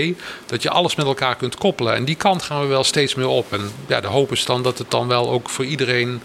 dat 0.47 0.63
je 0.63 0.71
alles 0.71 0.95
met 0.95 1.07
elkaar 1.07 1.37
kunt 1.37 1.57
koppelen. 1.57 1.95
En 1.95 2.05
die 2.05 2.17
kant 2.17 2.43
gaan 2.43 2.61
we 2.61 2.67
wel 2.67 2.85
steeds 2.85 3.15
meer 3.15 3.29
op. 3.29 3.53
En 3.53 3.71
ja, 3.87 4.01
de 4.01 4.07
hoop 4.07 4.33
is 4.33 4.45
dan 4.45 4.63
dat 4.63 4.79
het 4.79 4.91
dan 4.91 5.09
wel 5.09 5.31
ook 5.31 5.49
voor 5.49 5.65
iedereen 5.65 6.21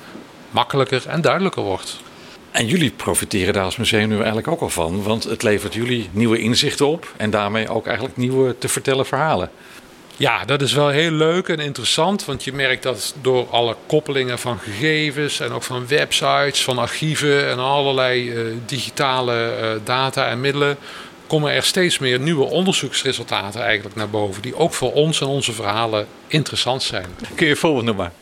makkelijker 0.50 1.04
en 1.08 1.22
duidelijker 1.22 1.64
wordt. 1.64 2.03
En 2.54 2.68
jullie 2.68 2.92
profiteren 2.92 3.54
daar 3.54 3.64
als 3.64 3.78
museum 3.78 4.10
nu 4.10 4.16
eigenlijk 4.16 4.48
ook 4.48 4.62
al 4.62 4.70
van, 4.70 5.04
want 5.04 5.24
het 5.24 5.44
levert 5.44 5.74
jullie 5.74 6.10
nieuwe 6.12 6.40
inzichten 6.40 6.88
op 6.88 7.14
en 7.18 7.30
daarmee 7.30 7.70
ook 7.70 7.86
eigenlijk 7.86 8.18
nieuwe 8.18 8.58
te 8.58 8.68
vertellen 8.68 9.06
verhalen. 9.06 9.52
Ja, 10.18 10.46
dat 10.46 10.62
is 10.62 10.74
wel 10.74 10.90
heel 10.90 11.12
leuk 11.12 11.48
en 11.48 11.60
interessant, 11.60 12.26
want 12.26 12.44
je 12.44 12.54
merkt 12.54 12.84
dat 12.84 13.16
door 13.22 13.50
alle 13.50 13.76
koppelingen 13.86 14.40
van 14.40 14.60
gegevens 14.60 15.40
en 15.40 15.52
ook 15.52 15.64
van 15.64 15.88
websites, 15.88 16.64
van 16.64 16.78
archieven 16.78 17.50
en 17.50 17.60
allerlei 17.60 18.32
uh, 18.32 18.54
digitale 18.66 19.58
uh, 19.62 19.70
data 19.84 20.28
en 20.28 20.42
middelen, 20.42 20.78
komen 21.28 21.52
er 21.52 21.64
steeds 21.64 22.00
meer 22.00 22.20
nieuwe 22.20 22.46
onderzoeksresultaten 22.46 23.62
eigenlijk 23.62 23.96
naar 23.96 24.10
boven, 24.10 24.42
die 24.42 24.56
ook 24.56 24.74
voor 24.74 24.94
ons 24.94 25.22
en 25.22 25.28
onze 25.28 25.54
verhalen 25.54 26.08
interessant 26.28 26.84
zijn. 26.84 27.06
Kun 27.36 27.46
je 27.46 27.52
een 27.52 27.58
voorbeeld 27.58 27.86
noemen? 27.86 28.14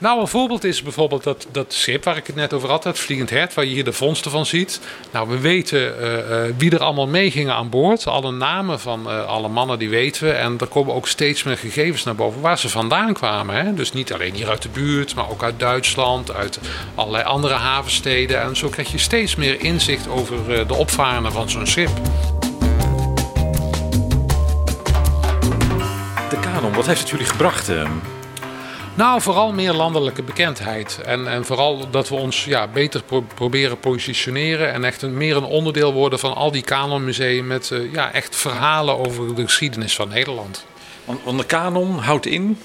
Nou, 0.00 0.20
een 0.20 0.28
voorbeeld 0.28 0.64
is 0.64 0.82
bijvoorbeeld 0.82 1.22
dat, 1.22 1.46
dat 1.52 1.72
schip 1.72 2.04
waar 2.04 2.16
ik 2.16 2.26
het 2.26 2.36
net 2.36 2.52
over 2.52 2.68
had, 2.68 2.84
het 2.84 2.98
Vliegend 2.98 3.30
Hert, 3.30 3.54
waar 3.54 3.64
je 3.64 3.70
hier 3.70 3.84
de 3.84 3.92
vondsten 3.92 4.30
van 4.30 4.46
ziet. 4.46 4.80
Nou, 5.10 5.28
we 5.28 5.38
weten 5.38 5.94
uh, 6.00 6.12
uh, 6.12 6.54
wie 6.56 6.70
er 6.70 6.82
allemaal 6.82 7.06
meegingen 7.06 7.54
aan 7.54 7.70
boord. 7.70 8.06
Alle 8.06 8.32
namen 8.32 8.80
van 8.80 9.06
uh, 9.06 9.26
alle 9.26 9.48
mannen 9.48 9.78
die 9.78 9.88
weten 9.88 10.24
we. 10.24 10.30
En 10.32 10.56
er 10.60 10.66
komen 10.66 10.94
ook 10.94 11.08
steeds 11.08 11.42
meer 11.42 11.56
gegevens 11.56 12.04
naar 12.04 12.14
boven 12.14 12.40
waar 12.40 12.58
ze 12.58 12.68
vandaan 12.68 13.12
kwamen. 13.12 13.54
Hè? 13.54 13.74
Dus 13.74 13.92
niet 13.92 14.12
alleen 14.12 14.34
hier 14.34 14.48
uit 14.48 14.62
de 14.62 14.68
buurt, 14.68 15.14
maar 15.14 15.30
ook 15.30 15.42
uit 15.42 15.58
Duitsland, 15.58 16.34
uit 16.34 16.60
allerlei 16.94 17.24
andere 17.24 17.54
havensteden. 17.54 18.40
En 18.40 18.56
zo 18.56 18.68
krijg 18.68 18.92
je 18.92 18.98
steeds 18.98 19.36
meer 19.36 19.60
inzicht 19.60 20.08
over 20.08 20.66
de 20.66 20.74
opvarenden 20.74 21.32
van 21.32 21.50
zo'n 21.50 21.66
schip. 21.66 21.90
De 26.30 26.40
kanon, 26.40 26.72
wat 26.72 26.86
heeft 26.86 27.00
het 27.00 27.08
jullie 27.08 27.26
gebracht? 27.26 27.70
Nou, 28.98 29.20
vooral 29.20 29.52
meer 29.52 29.72
landelijke 29.72 30.22
bekendheid. 30.22 31.00
En, 31.04 31.28
en 31.28 31.44
vooral 31.44 31.90
dat 31.90 32.08
we 32.08 32.14
ons 32.14 32.44
ja, 32.44 32.66
beter 32.66 33.02
proberen 33.34 33.78
positioneren. 33.78 34.72
En 34.72 34.84
echt 34.84 35.02
een, 35.02 35.16
meer 35.16 35.36
een 35.36 35.44
onderdeel 35.44 35.92
worden 35.92 36.18
van 36.18 36.34
al 36.34 36.50
die 36.50 36.62
kanonmusea. 36.62 37.42
Met 37.42 37.70
uh, 37.70 37.92
ja, 37.92 38.12
echt 38.12 38.36
verhalen 38.36 38.98
over 38.98 39.34
de 39.34 39.42
geschiedenis 39.42 39.94
van 39.94 40.08
Nederland. 40.08 40.64
Want, 41.04 41.20
want 41.24 41.38
de 41.38 41.46
kanon 41.46 41.98
houdt 41.98 42.26
in? 42.26 42.58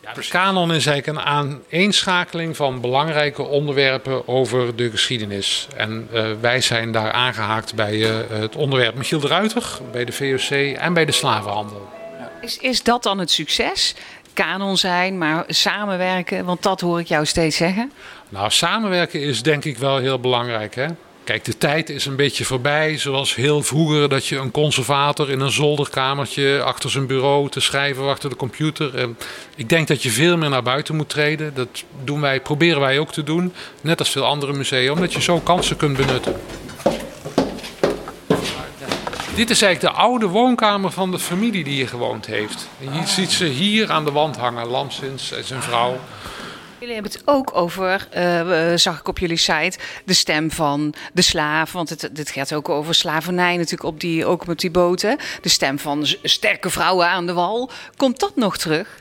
Ja, 0.00 0.12
de 0.12 0.28
kanon 0.28 0.72
is 0.72 0.86
eigenlijk 0.86 1.18
een 1.18 1.24
aaneenschakeling 1.24 2.56
van 2.56 2.80
belangrijke 2.80 3.42
onderwerpen 3.42 4.28
over 4.28 4.76
de 4.76 4.90
geschiedenis. 4.90 5.68
En 5.76 6.08
uh, 6.12 6.26
wij 6.40 6.60
zijn 6.60 6.92
daar 6.92 7.12
aangehaakt 7.12 7.74
bij 7.74 7.94
uh, 7.94 8.16
het 8.28 8.56
onderwerp 8.56 8.94
Michiel 8.94 9.20
de 9.20 9.28
Ruiter, 9.28 9.78
bij 9.92 10.04
de 10.04 10.12
VOC 10.12 10.76
en 10.76 10.92
bij 10.92 11.04
de 11.04 11.12
slavenhandel. 11.12 11.94
Is, 12.40 12.58
is 12.58 12.82
dat 12.82 13.02
dan 13.02 13.18
het 13.18 13.30
succes? 13.30 13.94
Kanon 14.36 14.76
zijn, 14.76 15.18
maar 15.18 15.44
samenwerken? 15.46 16.44
Want 16.44 16.62
dat 16.62 16.80
hoor 16.80 17.00
ik 17.00 17.06
jou 17.06 17.26
steeds 17.26 17.56
zeggen. 17.56 17.92
Nou, 18.28 18.50
samenwerken 18.50 19.20
is 19.20 19.42
denk 19.42 19.64
ik 19.64 19.78
wel 19.78 19.96
heel 19.96 20.20
belangrijk. 20.20 20.74
Hè? 20.74 20.86
Kijk, 21.24 21.44
de 21.44 21.58
tijd 21.58 21.90
is 21.90 22.06
een 22.06 22.16
beetje 22.16 22.44
voorbij. 22.44 22.98
Zoals 22.98 23.34
heel 23.34 23.62
vroeger 23.62 24.08
dat 24.08 24.26
je 24.26 24.36
een 24.36 24.50
conservator 24.50 25.30
in 25.30 25.40
een 25.40 25.50
zolderkamertje 25.50 26.62
achter 26.62 26.90
zijn 26.90 27.06
bureau 27.06 27.48
te 27.48 27.60
schrijven 27.60 28.08
achter 28.08 28.30
de 28.30 28.36
computer. 28.36 28.94
En 28.94 29.18
ik 29.56 29.68
denk 29.68 29.88
dat 29.88 30.02
je 30.02 30.10
veel 30.10 30.36
meer 30.36 30.50
naar 30.50 30.62
buiten 30.62 30.96
moet 30.96 31.08
treden. 31.08 31.54
Dat 31.54 31.84
doen 32.04 32.20
wij, 32.20 32.40
proberen 32.40 32.80
wij 32.80 32.98
ook 32.98 33.12
te 33.12 33.22
doen. 33.22 33.52
Net 33.80 33.98
als 33.98 34.10
veel 34.10 34.24
andere 34.24 34.52
musea, 34.52 34.92
omdat 34.92 35.12
je 35.12 35.22
zo 35.22 35.40
kansen 35.40 35.76
kunt 35.76 35.96
benutten. 35.96 36.34
Dit 39.36 39.50
is 39.50 39.62
eigenlijk 39.62 39.94
de 39.94 40.00
oude 40.00 40.26
woonkamer 40.26 40.90
van 40.90 41.10
de 41.10 41.18
familie 41.18 41.64
die 41.64 41.74
hier 41.74 41.88
gewoond 41.88 42.26
heeft. 42.26 42.68
En 42.80 42.94
je 42.94 43.06
ziet 43.06 43.30
ze 43.30 43.44
hier 43.44 43.90
aan 43.90 44.04
de 44.04 44.10
wand 44.10 44.36
hangen, 44.36 44.66
Lamsins 44.66 45.32
en 45.32 45.44
zijn 45.44 45.62
vrouw. 45.62 45.98
Jullie 46.78 46.94
hebben 46.94 47.12
het 47.12 47.22
ook 47.24 47.56
over, 47.56 48.08
uh, 48.16 48.72
zag 48.74 48.98
ik 48.98 49.08
op 49.08 49.18
jullie 49.18 49.36
site, 49.36 49.78
de 50.04 50.12
stem 50.12 50.50
van 50.50 50.94
de 51.12 51.22
slaaf. 51.22 51.72
Want 51.72 51.88
het, 51.88 52.08
dit 52.12 52.30
gaat 52.30 52.52
ook 52.52 52.68
over 52.68 52.94
slavernij 52.94 53.56
natuurlijk, 53.56 53.82
op 53.82 54.00
die, 54.00 54.26
ook 54.26 54.46
met 54.46 54.60
die 54.60 54.70
boten. 54.70 55.18
De 55.40 55.48
stem 55.48 55.78
van 55.78 56.06
sterke 56.22 56.70
vrouwen 56.70 57.08
aan 57.08 57.26
de 57.26 57.32
wal. 57.32 57.70
Komt 57.96 58.20
dat 58.20 58.36
nog 58.36 58.56
terug? 58.56 58.96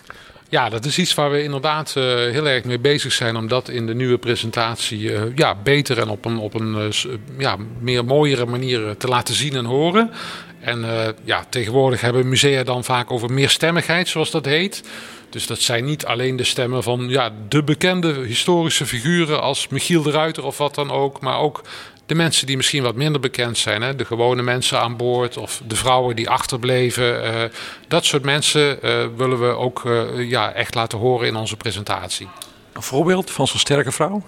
Ja, 0.55 0.69
dat 0.69 0.85
is 0.85 0.97
iets 0.97 1.13
waar 1.13 1.31
we 1.31 1.43
inderdaad 1.43 1.93
uh, 1.97 2.03
heel 2.03 2.47
erg 2.47 2.63
mee 2.63 2.79
bezig 2.79 3.13
zijn 3.13 3.35
om 3.35 3.47
dat 3.47 3.69
in 3.69 3.85
de 3.85 3.95
nieuwe 3.95 4.17
presentatie 4.17 4.99
uh, 4.99 5.21
ja, 5.35 5.55
beter 5.63 5.99
en 5.99 6.09
op 6.09 6.25
een, 6.25 6.37
op 6.37 6.53
een 6.53 6.75
uh, 6.75 7.13
ja, 7.37 7.57
meer 7.79 8.05
mooiere 8.05 8.45
manier 8.45 8.97
te 8.97 9.07
laten 9.07 9.35
zien 9.35 9.55
en 9.55 9.65
horen. 9.65 10.11
En 10.59 10.85
ja, 11.23 11.45
tegenwoordig 11.49 12.01
hebben 12.01 12.29
musea 12.29 12.63
dan 12.63 12.83
vaak 12.83 13.11
over 13.11 13.31
meerstemmigheid, 13.31 14.07
zoals 14.07 14.31
dat 14.31 14.45
heet. 14.45 14.83
Dus 15.29 15.47
dat 15.47 15.59
zijn 15.59 15.85
niet 15.85 16.05
alleen 16.05 16.35
de 16.35 16.43
stemmen 16.43 16.83
van 16.83 17.09
ja, 17.09 17.31
de 17.49 17.63
bekende 17.63 18.13
historische 18.13 18.85
figuren 18.85 19.41
als 19.41 19.67
Michiel 19.67 20.03
de 20.03 20.11
Ruiter 20.11 20.43
of 20.43 20.57
wat 20.57 20.75
dan 20.75 20.91
ook, 20.91 21.21
maar 21.21 21.39
ook 21.39 21.61
de 22.05 22.15
mensen 22.15 22.47
die 22.47 22.57
misschien 22.57 22.83
wat 22.83 22.95
minder 22.95 23.21
bekend 23.21 23.57
zijn, 23.57 23.81
hè, 23.81 23.95
de 23.95 24.05
gewone 24.05 24.41
mensen 24.41 24.79
aan 24.79 24.97
boord 24.97 25.37
of 25.37 25.61
de 25.67 25.75
vrouwen 25.75 26.15
die 26.15 26.29
achterbleven. 26.29 27.25
Uh, 27.25 27.43
dat 27.87 28.05
soort 28.05 28.23
mensen 28.23 28.79
uh, 28.83 29.05
willen 29.15 29.39
we 29.39 29.47
ook 29.47 29.83
uh, 29.85 30.29
ja, 30.29 30.53
echt 30.53 30.75
laten 30.75 30.97
horen 30.97 31.27
in 31.27 31.35
onze 31.35 31.57
presentatie. 31.57 32.27
Een 32.73 32.81
voorbeeld 32.81 33.31
van 33.31 33.47
zo'n 33.47 33.59
sterke 33.59 33.91
vrouw? 33.91 34.23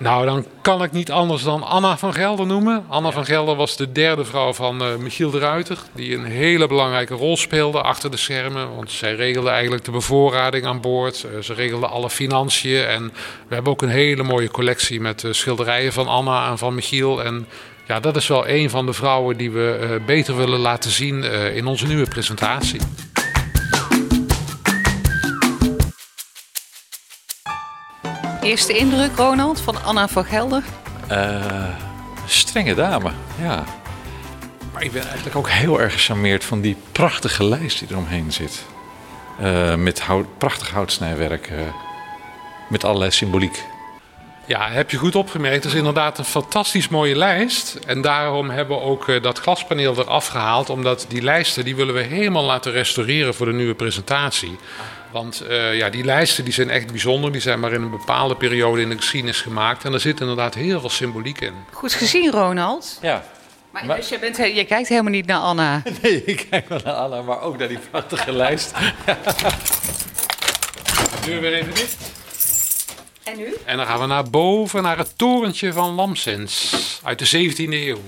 Nou, 0.00 0.26
dan 0.26 0.44
kan 0.60 0.82
ik 0.82 0.92
niet 0.92 1.10
anders 1.10 1.42
dan 1.42 1.62
Anna 1.62 1.96
van 1.96 2.14
Gelder 2.14 2.46
noemen. 2.46 2.84
Anna 2.88 3.10
van 3.10 3.24
Gelder 3.24 3.56
was 3.56 3.76
de 3.76 3.92
derde 3.92 4.24
vrouw 4.24 4.52
van 4.52 4.82
uh, 4.82 4.96
Michiel 4.96 5.30
de 5.30 5.38
Ruiter. 5.38 5.78
Die 5.94 6.16
een 6.16 6.24
hele 6.24 6.66
belangrijke 6.66 7.14
rol 7.14 7.36
speelde 7.36 7.82
achter 7.82 8.10
de 8.10 8.16
schermen. 8.16 8.74
Want 8.74 8.90
zij 8.90 9.14
regelde 9.14 9.48
eigenlijk 9.48 9.84
de 9.84 9.90
bevoorrading 9.90 10.66
aan 10.66 10.80
boord. 10.80 11.26
Uh, 11.34 11.42
ze 11.42 11.54
regelde 11.54 11.86
alle 11.86 12.10
financiën. 12.10 12.84
En 12.84 13.12
we 13.48 13.54
hebben 13.54 13.72
ook 13.72 13.82
een 13.82 13.88
hele 13.88 14.22
mooie 14.22 14.50
collectie 14.50 15.00
met 15.00 15.22
uh, 15.22 15.32
schilderijen 15.32 15.92
van 15.92 16.08
Anna 16.08 16.50
en 16.50 16.58
van 16.58 16.74
Michiel. 16.74 17.24
En 17.24 17.46
ja, 17.86 18.00
dat 18.00 18.16
is 18.16 18.26
wel 18.26 18.48
een 18.48 18.70
van 18.70 18.86
de 18.86 18.92
vrouwen 18.92 19.36
die 19.36 19.50
we 19.50 20.00
beter 20.06 20.36
willen 20.36 20.58
laten 20.58 20.90
zien 20.90 21.22
in 21.54 21.66
onze 21.66 21.86
nieuwe 21.86 22.08
presentatie. 22.08 22.80
Eerste 28.48 28.76
indruk, 28.76 29.16
Ronald, 29.16 29.60
van 29.60 29.82
Anna 29.84 30.08
van 30.08 30.24
Gelder? 30.24 30.62
Uh, 31.10 31.68
strenge 32.26 32.74
dame, 32.74 33.10
ja. 33.40 33.64
Maar 34.72 34.82
ik 34.82 34.92
ben 34.92 35.02
eigenlijk 35.02 35.36
ook 35.36 35.48
heel 35.48 35.80
erg 35.80 35.92
gecharmeerd 35.92 36.44
van 36.44 36.60
die 36.60 36.76
prachtige 36.92 37.44
lijst 37.44 37.78
die 37.78 37.88
eromheen 37.90 38.32
zit. 38.32 38.64
Uh, 39.40 39.74
met 39.74 40.00
hout, 40.00 40.38
prachtig 40.38 40.70
houtsnijwerk, 40.70 41.50
uh, 41.50 41.58
met 42.68 42.84
allerlei 42.84 43.10
symboliek. 43.10 43.64
Ja, 44.46 44.70
heb 44.70 44.90
je 44.90 44.96
goed 44.96 45.14
opgemerkt. 45.14 45.64
Het 45.64 45.72
is 45.72 45.78
inderdaad 45.78 46.18
een 46.18 46.24
fantastisch 46.24 46.88
mooie 46.88 47.16
lijst. 47.16 47.78
En 47.86 48.00
daarom 48.00 48.50
hebben 48.50 48.76
we 48.76 48.82
ook 48.82 49.22
dat 49.22 49.38
glaspaneel 49.38 49.98
eraf 49.98 50.26
gehaald. 50.26 50.70
Omdat 50.70 51.06
die 51.08 51.22
lijsten 51.22 51.64
die 51.64 51.76
willen 51.76 51.94
we 51.94 52.02
helemaal 52.02 52.44
laten 52.44 52.72
restaureren 52.72 53.34
voor 53.34 53.46
de 53.46 53.52
nieuwe 53.52 53.74
presentatie. 53.74 54.58
Want 55.10 55.42
uh, 55.48 55.76
ja, 55.76 55.90
die 55.90 56.04
lijsten 56.04 56.44
die 56.44 56.52
zijn 56.52 56.70
echt 56.70 56.90
bijzonder. 56.90 57.32
Die 57.32 57.40
zijn 57.40 57.60
maar 57.60 57.72
in 57.72 57.82
een 57.82 57.90
bepaalde 57.90 58.36
periode 58.36 58.82
in 58.82 58.88
de 58.88 58.96
geschiedenis 58.96 59.40
gemaakt. 59.40 59.84
En 59.84 59.92
er 59.92 60.00
zit 60.00 60.20
inderdaad 60.20 60.54
heel 60.54 60.80
veel 60.80 60.90
symboliek 60.90 61.40
in. 61.40 61.54
Goed 61.72 61.92
gezien, 61.92 62.30
Ronald. 62.30 62.98
Ja. 63.02 63.24
Maar, 63.70 63.86
maar 63.86 63.96
dus 63.96 64.08
je, 64.08 64.18
bent, 64.18 64.36
je 64.36 64.64
kijkt 64.64 64.88
helemaal 64.88 65.12
niet 65.12 65.26
naar 65.26 65.40
Anna. 65.40 65.82
Nee, 66.02 66.24
ik 66.24 66.46
kijk 66.50 66.68
wel 66.68 66.80
naar 66.84 66.94
Anna, 66.94 67.22
maar 67.22 67.40
ook 67.40 67.58
naar 67.58 67.68
die 67.68 67.78
prachtige 67.90 68.32
lijst. 68.32 68.72
Deur 71.24 71.40
weer 71.40 71.52
even 71.52 71.74
dicht. 71.74 71.96
En 73.24 73.36
nu? 73.36 73.54
En 73.64 73.76
dan 73.76 73.86
gaan 73.86 74.00
we 74.00 74.06
naar 74.06 74.30
boven, 74.30 74.82
naar 74.82 74.98
het 74.98 75.18
torentje 75.18 75.72
van 75.72 75.94
Lamsens. 75.94 76.74
Uit 77.02 77.18
de 77.18 77.52
17e 77.52 77.56
eeuw. 77.56 77.98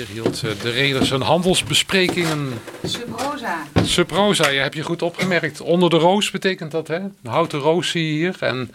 Hier 0.00 0.22
hield 0.22 0.42
eh, 0.42 0.50
de 0.62 0.70
reder 0.70 1.06
zijn 1.06 1.20
handelsbesprekingen. 1.20 2.60
Subrosa. 2.84 3.66
Subrosa, 3.82 4.48
je 4.48 4.58
heb 4.60 4.74
je 4.74 4.82
goed 4.82 5.02
opgemerkt. 5.02 5.60
Onder 5.60 5.90
de 5.90 5.96
roos 5.96 6.30
betekent 6.30 6.70
dat, 6.70 6.88
hè? 6.88 6.96
Een 6.96 7.14
houten 7.22 7.58
roos 7.58 7.90
zie 7.90 8.06
je 8.06 8.12
hier. 8.12 8.36
En 8.40 8.70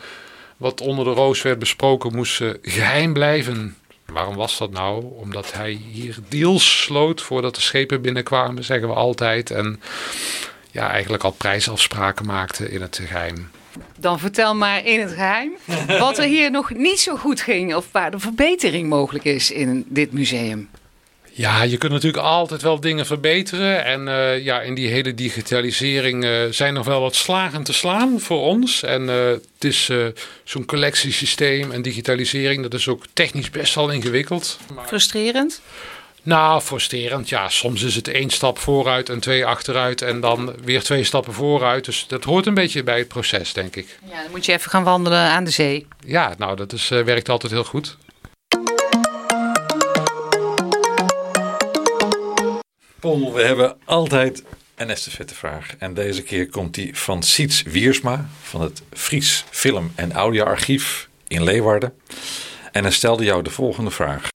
wat 0.58 0.82
onder 0.82 1.06
de 1.06 1.12
roos 1.12 1.42
werd 1.42 1.60
besproken 1.60 2.16
moest 2.16 2.42
geheim 2.62 3.14
blijven. 3.14 3.76
Waarom 4.06 4.36
was 4.36 4.58
dat 4.58 4.72
nou? 4.72 5.06
Omdat 5.16 5.54
hij 5.54 5.72
hier 5.92 6.18
deals 6.30 6.82
sloot 6.82 7.22
voordat 7.22 7.56
de 7.56 7.62
schepen 7.62 8.02
binnenkwamen, 8.02 8.64
zeggen 8.64 8.88
we 8.88 8.94
altijd. 8.94 9.52
En 9.52 9.82
ja, 10.72 10.90
eigenlijk 10.90 11.24
al 11.24 11.32
prijsafspraken 11.32 12.26
maakte 12.26 12.72
in 12.72 12.82
het 12.82 13.00
geheim. 13.04 13.50
Dan 13.98 14.20
vertel 14.20 14.56
maar 14.56 14.86
in 14.86 15.00
het 15.00 15.12
geheim 15.12 15.52
wat 16.00 16.18
er 16.18 16.26
hier 16.26 16.52
nog 16.52 16.74
niet 16.74 17.00
zo 17.00 17.16
goed 17.16 17.42
ging 17.42 17.76
of 17.76 17.88
waar 17.92 18.12
de 18.12 18.20
verbetering 18.20 18.90
mogelijk 18.90 19.26
is 19.26 19.52
in 19.52 19.86
dit 19.88 20.12
museum. 20.12 20.70
Ja, 21.38 21.64
je 21.64 21.78
kunt 21.78 21.92
natuurlijk 21.92 22.24
altijd 22.24 22.62
wel 22.62 22.80
dingen 22.80 23.06
verbeteren. 23.06 23.86
En 23.86 24.08
uh, 24.08 24.44
ja, 24.44 24.62
in 24.62 24.74
die 24.74 24.88
hele 24.88 25.14
digitalisering 25.14 26.24
uh, 26.24 26.44
zijn 26.50 26.74
nog 26.74 26.86
wel 26.86 27.02
wat 27.02 27.16
slagen 27.16 27.64
te 27.64 27.74
slaan 27.74 28.20
voor 28.20 28.42
ons. 28.42 28.84
En 28.84 29.02
uh, 29.02 29.28
het 29.28 29.64
is 29.64 29.92
zo'n 30.44 30.66
collectiesysteem 30.66 31.72
en 31.72 31.82
digitalisering, 31.82 32.62
dat 32.62 32.74
is 32.74 32.88
ook 32.88 33.04
technisch 33.14 33.50
best 33.50 33.76
wel 33.76 33.90
ingewikkeld. 33.90 34.60
Maar... 34.76 34.86
Frustrerend? 34.86 35.62
Nou, 36.24 36.62
frustrerend. 36.62 37.30
Ja, 37.30 37.50
soms 37.50 37.82
is 37.82 37.96
het 37.96 38.08
één 38.08 38.30
stap 38.30 38.58
vooruit 38.58 39.10
en 39.10 39.20
twee 39.20 39.46
achteruit 39.46 40.02
en 40.02 40.20
dan 40.20 40.54
weer 40.64 40.84
twee 40.84 41.04
stappen 41.04 41.34
vooruit. 41.34 41.86
Dus 41.86 42.06
dat 42.08 42.24
hoort 42.24 42.46
een 42.46 42.54
beetje 42.54 42.84
bij 42.84 42.98
het 42.98 43.08
proces, 43.08 43.54
denk 43.54 43.76
ik. 43.76 44.00
Ja, 44.10 44.22
dan 44.22 44.32
moet 44.32 44.46
je 44.46 44.52
even 44.52 44.70
gaan 44.70 44.84
wandelen 44.84 45.20
aan 45.20 45.44
de 45.44 45.52
zee. 45.52 45.88
Ja, 46.06 46.34
nou, 46.38 46.56
dat 46.56 46.74
is, 46.74 46.88
werkt 46.88 47.30
altijd 47.30 47.52
heel 47.52 47.64
goed. 47.64 47.98
We 53.06 53.42
hebben 53.42 53.78
altijd 53.84 54.44
een 54.76 54.98
vraag. 55.36 55.76
En 55.80 55.94
deze 55.94 56.24
keer 56.24 56.50
komt 56.50 56.74
die 56.74 56.98
van 56.98 57.24
Siets 57.24 57.64
Wiersma 57.64 58.30
van 58.42 58.62
het 58.62 58.82
Fries 58.94 59.46
Film- 59.50 59.92
en 59.96 60.14
Audioarchief 60.14 61.10
in 61.28 61.44
Leeuwarden. 61.44 61.94
En 62.72 62.84
hij 62.84 62.92
stelde 62.92 63.24
jou 63.24 63.44
de 63.44 63.50
volgende 63.50 63.92
vraag. 63.92 64.34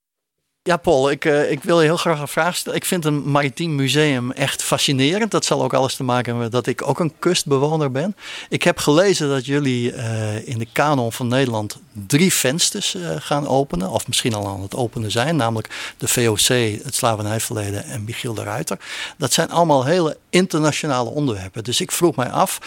Ja, 0.71 0.77
Paul, 0.77 1.11
ik, 1.11 1.25
uh, 1.25 1.51
ik 1.51 1.63
wil 1.63 1.81
je 1.81 1.87
heel 1.87 1.97
graag 1.97 2.21
een 2.21 2.29
vraag 2.29 2.57
stellen. 2.57 2.79
Ik 2.79 2.85
vind 2.85 3.05
een 3.05 3.31
maritiem 3.31 3.75
museum 3.75 4.33
echt 4.33 4.63
fascinerend. 4.63 5.31
Dat 5.31 5.45
zal 5.45 5.63
ook 5.63 5.75
alles 5.75 5.95
te 5.95 6.03
maken 6.03 6.33
hebben 6.33 6.51
dat 6.51 6.67
ik 6.67 6.89
ook 6.89 7.01
een 7.01 7.13
kustbewoner 7.19 7.91
ben. 7.91 8.17
Ik 8.49 8.63
heb 8.63 8.79
gelezen 8.79 9.29
dat 9.29 9.47
jullie 9.47 9.93
uh, 9.93 10.49
in 10.49 10.59
de 10.59 10.67
kanon 10.73 11.13
van 11.13 11.29
Nederland 11.29 11.79
drie 12.07 12.33
vensters 12.33 12.95
uh, 12.95 13.11
gaan 13.19 13.49
openen. 13.49 13.91
Of 13.91 14.07
misschien 14.07 14.35
al 14.35 14.49
aan 14.49 14.63
het 14.63 14.75
openen 14.75 15.11
zijn. 15.11 15.37
Namelijk 15.37 15.95
de 15.99 16.09
VOC, 16.09 16.49
het 16.85 16.95
slavernijverleden 16.95 17.85
en 17.85 18.05
Michiel 18.05 18.35
de 18.35 18.43
Ruiter. 18.43 18.79
Dat 19.19 19.33
zijn 19.33 19.51
allemaal 19.51 19.85
hele 19.85 20.17
internationale 20.29 21.11
onderwerpen. 21.11 21.65
Dus 21.65 21.81
ik 21.81 21.93
vroeg 21.93 22.17
mij 22.17 22.31
af, 22.31 22.59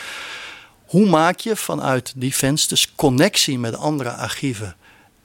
hoe 0.85 1.05
maak 1.05 1.39
je 1.39 1.55
vanuit 1.55 2.13
die 2.15 2.35
vensters 2.35 2.91
connectie 2.95 3.59
met 3.59 3.77
andere 3.77 4.11
archieven 4.11 4.75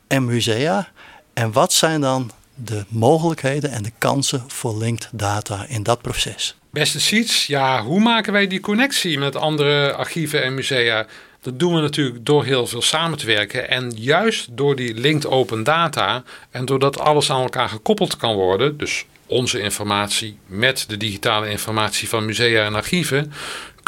en 0.09 0.25
musea? 0.25 0.89
En 1.33 1.53
wat 1.53 1.73
zijn 1.73 2.01
dan 2.01 2.31
de 2.65 2.85
mogelijkheden 2.89 3.71
en 3.71 3.83
de 3.83 3.93
kansen 3.99 4.45
voor 4.47 4.77
linked 4.77 5.09
data 5.13 5.67
in 5.69 5.83
dat 5.83 6.03
proces? 6.03 6.57
Beste 6.71 7.01
Siets, 7.01 7.47
ja, 7.47 7.83
hoe 7.83 8.01
maken 8.01 8.33
wij 8.33 8.47
die 8.47 8.61
connectie 8.61 9.19
met 9.19 9.37
andere 9.37 9.93
archieven 9.93 10.43
en 10.43 10.55
musea? 10.55 11.07
Dat 11.41 11.59
doen 11.59 11.75
we 11.75 11.81
natuurlijk 11.81 12.27
door 12.27 12.45
heel 12.45 12.67
veel 12.67 12.83
samen 12.83 13.19
te 13.19 13.27
werken. 13.27 13.71
En 13.71 13.93
juist 13.97 14.49
door 14.51 14.77
die 14.77 14.95
linked 14.95 15.27
open 15.27 15.65
data 15.65 16.23
en 16.51 16.65
doordat 16.65 16.99
alles 16.99 17.31
aan 17.31 17.43
elkaar 17.43 17.69
gekoppeld 17.69 18.17
kan 18.17 18.35
worden, 18.35 18.79
dus 18.79 19.05
onze 19.27 19.61
informatie 19.61 20.39
met 20.47 20.85
de 20.89 20.97
digitale 20.97 21.51
informatie 21.51 22.09
van 22.09 22.25
musea 22.25 22.65
en 22.65 22.75
archieven, 22.75 23.33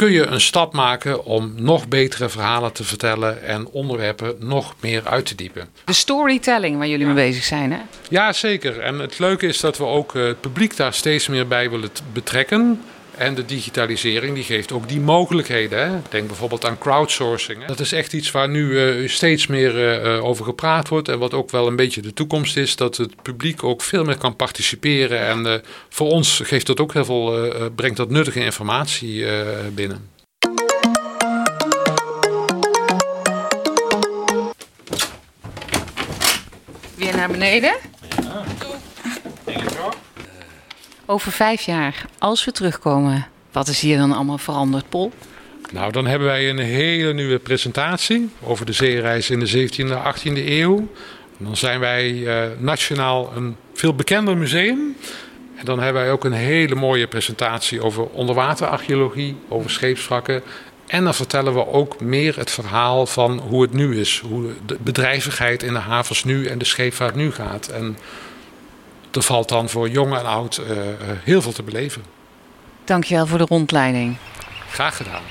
kun 0.00 0.12
je 0.12 0.26
een 0.26 0.40
stap 0.40 0.72
maken 0.72 1.24
om 1.24 1.52
nog 1.56 1.88
betere 1.88 2.28
verhalen 2.28 2.72
te 2.72 2.84
vertellen 2.84 3.42
en 3.42 3.68
onderwerpen 3.68 4.34
nog 4.38 4.74
meer 4.80 5.08
uit 5.08 5.26
te 5.26 5.34
diepen. 5.34 5.68
De 5.84 5.92
storytelling 5.92 6.76
waar 6.78 6.88
jullie 6.88 7.06
mee 7.06 7.14
bezig 7.14 7.44
zijn, 7.44 7.72
hè? 7.72 7.78
Ja, 8.08 8.32
zeker. 8.32 8.78
En 8.78 8.98
het 8.98 9.18
leuke 9.18 9.46
is 9.46 9.60
dat 9.60 9.78
we 9.78 9.84
ook 9.84 10.14
eh, 10.14 10.22
het 10.22 10.40
publiek 10.40 10.76
daar 10.76 10.94
steeds 10.94 11.28
meer 11.28 11.46
bij 11.46 11.70
willen 11.70 11.90
betrekken. 12.12 12.82
En 13.20 13.34
de 13.34 13.44
digitalisering 13.44 14.34
die 14.34 14.44
geeft 14.44 14.72
ook 14.72 14.88
die 14.88 15.00
mogelijkheden. 15.00 15.78
Hè? 15.78 15.98
Denk 16.08 16.26
bijvoorbeeld 16.26 16.64
aan 16.64 16.78
crowdsourcing. 16.78 17.60
Hè? 17.60 17.66
Dat 17.66 17.80
is 17.80 17.92
echt 17.92 18.12
iets 18.12 18.30
waar 18.30 18.48
nu 18.48 18.70
uh, 18.70 19.08
steeds 19.08 19.46
meer 19.46 20.04
uh, 20.04 20.24
over 20.24 20.44
gepraat 20.44 20.88
wordt. 20.88 21.08
En 21.08 21.18
wat 21.18 21.34
ook 21.34 21.50
wel 21.50 21.66
een 21.66 21.76
beetje 21.76 22.00
de 22.00 22.12
toekomst 22.12 22.56
is. 22.56 22.76
Dat 22.76 22.96
het 22.96 23.22
publiek 23.22 23.64
ook 23.64 23.82
veel 23.82 24.04
meer 24.04 24.18
kan 24.18 24.36
participeren. 24.36 25.20
En 25.20 25.46
uh, 25.46 25.54
voor 25.88 26.10
ons 26.10 26.40
geeft 26.44 26.66
dat 26.66 26.80
ook 26.80 26.92
heel 26.92 27.04
veel, 27.04 27.50
brengt 27.74 27.96
dat 27.96 28.10
nuttige 28.10 28.44
informatie 28.44 29.24
binnen. 29.74 30.08
Weer 36.94 37.16
naar 37.16 37.30
beneden. 37.30 37.76
Ja. 38.22 38.68
Over 41.10 41.32
vijf 41.32 41.62
jaar, 41.62 42.04
als 42.18 42.44
we 42.44 42.52
terugkomen, 42.52 43.26
wat 43.52 43.68
is 43.68 43.80
hier 43.80 43.98
dan 43.98 44.12
allemaal 44.12 44.38
veranderd, 44.38 44.88
Pol? 44.88 45.12
Nou, 45.72 45.92
dan 45.92 46.06
hebben 46.06 46.28
wij 46.28 46.50
een 46.50 46.58
hele 46.58 47.12
nieuwe 47.12 47.38
presentatie 47.38 48.30
over 48.42 48.66
de 48.66 48.72
zeereis 48.72 49.30
in 49.30 49.40
de 49.40 49.68
17e 49.68 49.76
en 49.76 50.14
18e 50.14 50.46
eeuw. 50.46 50.88
dan 51.38 51.56
zijn 51.56 51.80
wij 51.80 52.10
uh, 52.12 52.42
nationaal 52.58 53.32
een 53.36 53.56
veel 53.74 53.94
bekender 53.94 54.36
museum. 54.36 54.96
En 55.56 55.64
dan 55.64 55.80
hebben 55.80 56.02
wij 56.02 56.12
ook 56.12 56.24
een 56.24 56.32
hele 56.32 56.74
mooie 56.74 57.06
presentatie 57.06 57.82
over 57.82 58.06
onderwaterarcheologie, 58.06 59.36
over 59.48 59.70
scheepswrakken. 59.70 60.42
En 60.86 61.04
dan 61.04 61.14
vertellen 61.14 61.54
we 61.54 61.66
ook 61.66 62.00
meer 62.00 62.36
het 62.36 62.50
verhaal 62.50 63.06
van 63.06 63.38
hoe 63.38 63.62
het 63.62 63.72
nu 63.72 64.00
is. 64.00 64.22
Hoe 64.28 64.50
de 64.66 64.76
bedrijvigheid 64.80 65.62
in 65.62 65.72
de 65.72 65.78
havens 65.78 66.24
nu 66.24 66.46
en 66.46 66.58
de 66.58 66.64
scheepvaart 66.64 67.14
nu 67.14 67.32
gaat. 67.32 67.68
En 67.68 67.96
er 69.12 69.22
valt 69.22 69.48
dan 69.48 69.68
voor 69.68 69.88
jong 69.88 70.16
en 70.16 70.24
oud 70.24 70.60
uh, 70.60 70.66
heel 71.24 71.42
veel 71.42 71.52
te 71.52 71.62
beleven. 71.62 72.04
Dankjewel 72.84 73.26
voor 73.26 73.38
de 73.38 73.44
rondleiding. 73.44 74.16
Graag 74.70 74.96
gedaan. 74.96 75.22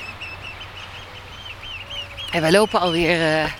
En 2.32 2.40
wij 2.40 2.52
lopen 2.52 2.80
alweer 2.80 3.42
uh, 3.42 3.52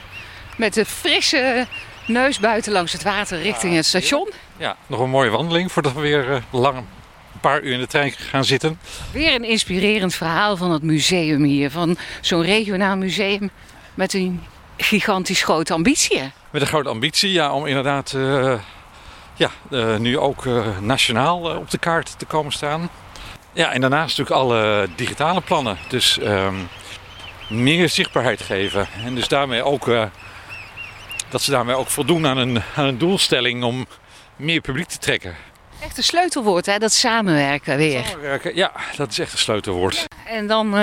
met 0.56 0.74
de 0.74 0.84
frisse 0.84 1.66
neus 2.06 2.38
buiten 2.38 2.72
langs 2.72 2.92
het 2.92 3.02
water 3.02 3.42
richting 3.42 3.74
het 3.74 3.86
station. 3.86 4.30
Ja, 4.56 4.76
nog 4.86 5.00
een 5.00 5.10
mooie 5.10 5.30
wandeling 5.30 5.72
voordat 5.72 5.92
we 5.92 6.00
weer 6.00 6.30
uh, 6.30 6.36
lang 6.50 6.76
een 6.76 7.40
paar 7.40 7.62
uur 7.62 7.72
in 7.72 7.80
de 7.80 7.86
trein 7.86 8.12
gaan 8.12 8.44
zitten. 8.44 8.78
Weer 9.12 9.34
een 9.34 9.44
inspirerend 9.44 10.14
verhaal 10.14 10.56
van 10.56 10.70
het 10.70 10.82
museum 10.82 11.42
hier. 11.42 11.70
Van 11.70 11.96
zo'n 12.20 12.42
regionaal 12.42 12.96
museum 12.96 13.50
met 13.94 14.14
een 14.14 14.42
gigantisch 14.76 15.42
grote 15.42 15.72
ambitie. 15.72 16.32
Met 16.50 16.62
een 16.62 16.68
grote 16.68 16.88
ambitie, 16.88 17.32
ja, 17.32 17.52
om 17.52 17.66
inderdaad 17.66 18.16
ja, 19.40 19.50
uh, 19.70 19.96
nu 19.96 20.18
ook 20.18 20.44
uh, 20.44 20.78
nationaal 20.78 21.50
uh, 21.50 21.56
op 21.56 21.70
de 21.70 21.78
kaart 21.78 22.18
te 22.18 22.24
komen 22.24 22.52
staan. 22.52 22.90
Ja, 23.52 23.72
en 23.72 23.80
daarnaast 23.80 24.18
natuurlijk 24.18 24.36
alle 24.36 24.88
digitale 24.96 25.40
plannen. 25.40 25.78
Dus 25.88 26.18
um, 26.22 26.68
meer 27.48 27.88
zichtbaarheid 27.88 28.42
geven. 28.42 28.88
En 29.04 29.14
dus 29.14 29.28
daarmee 29.28 29.62
ook 29.62 29.86
dat 31.28 31.42
ze 31.42 31.50
daarmee 31.50 31.74
ook 31.74 31.88
voldoen 31.88 32.26
aan 32.26 32.36
een, 32.36 32.62
aan 32.76 32.84
een 32.84 32.98
doelstelling 32.98 33.64
om 33.64 33.86
meer 34.36 34.60
publiek 34.60 34.88
te 34.88 34.98
trekken. 34.98 35.36
Echt 35.82 35.96
een 35.96 36.02
sleutelwoord, 36.02 36.66
hè? 36.66 36.78
Dat 36.78 36.92
samenwerken 36.92 37.76
weer. 37.76 38.04
Samenwerken, 38.04 38.56
ja, 38.56 38.72
dat 38.96 39.10
is 39.10 39.18
echt 39.18 39.32
een 39.32 39.38
sleutelwoord. 39.38 39.94
Ja, 39.94 40.30
en 40.30 40.46
dan 40.46 40.74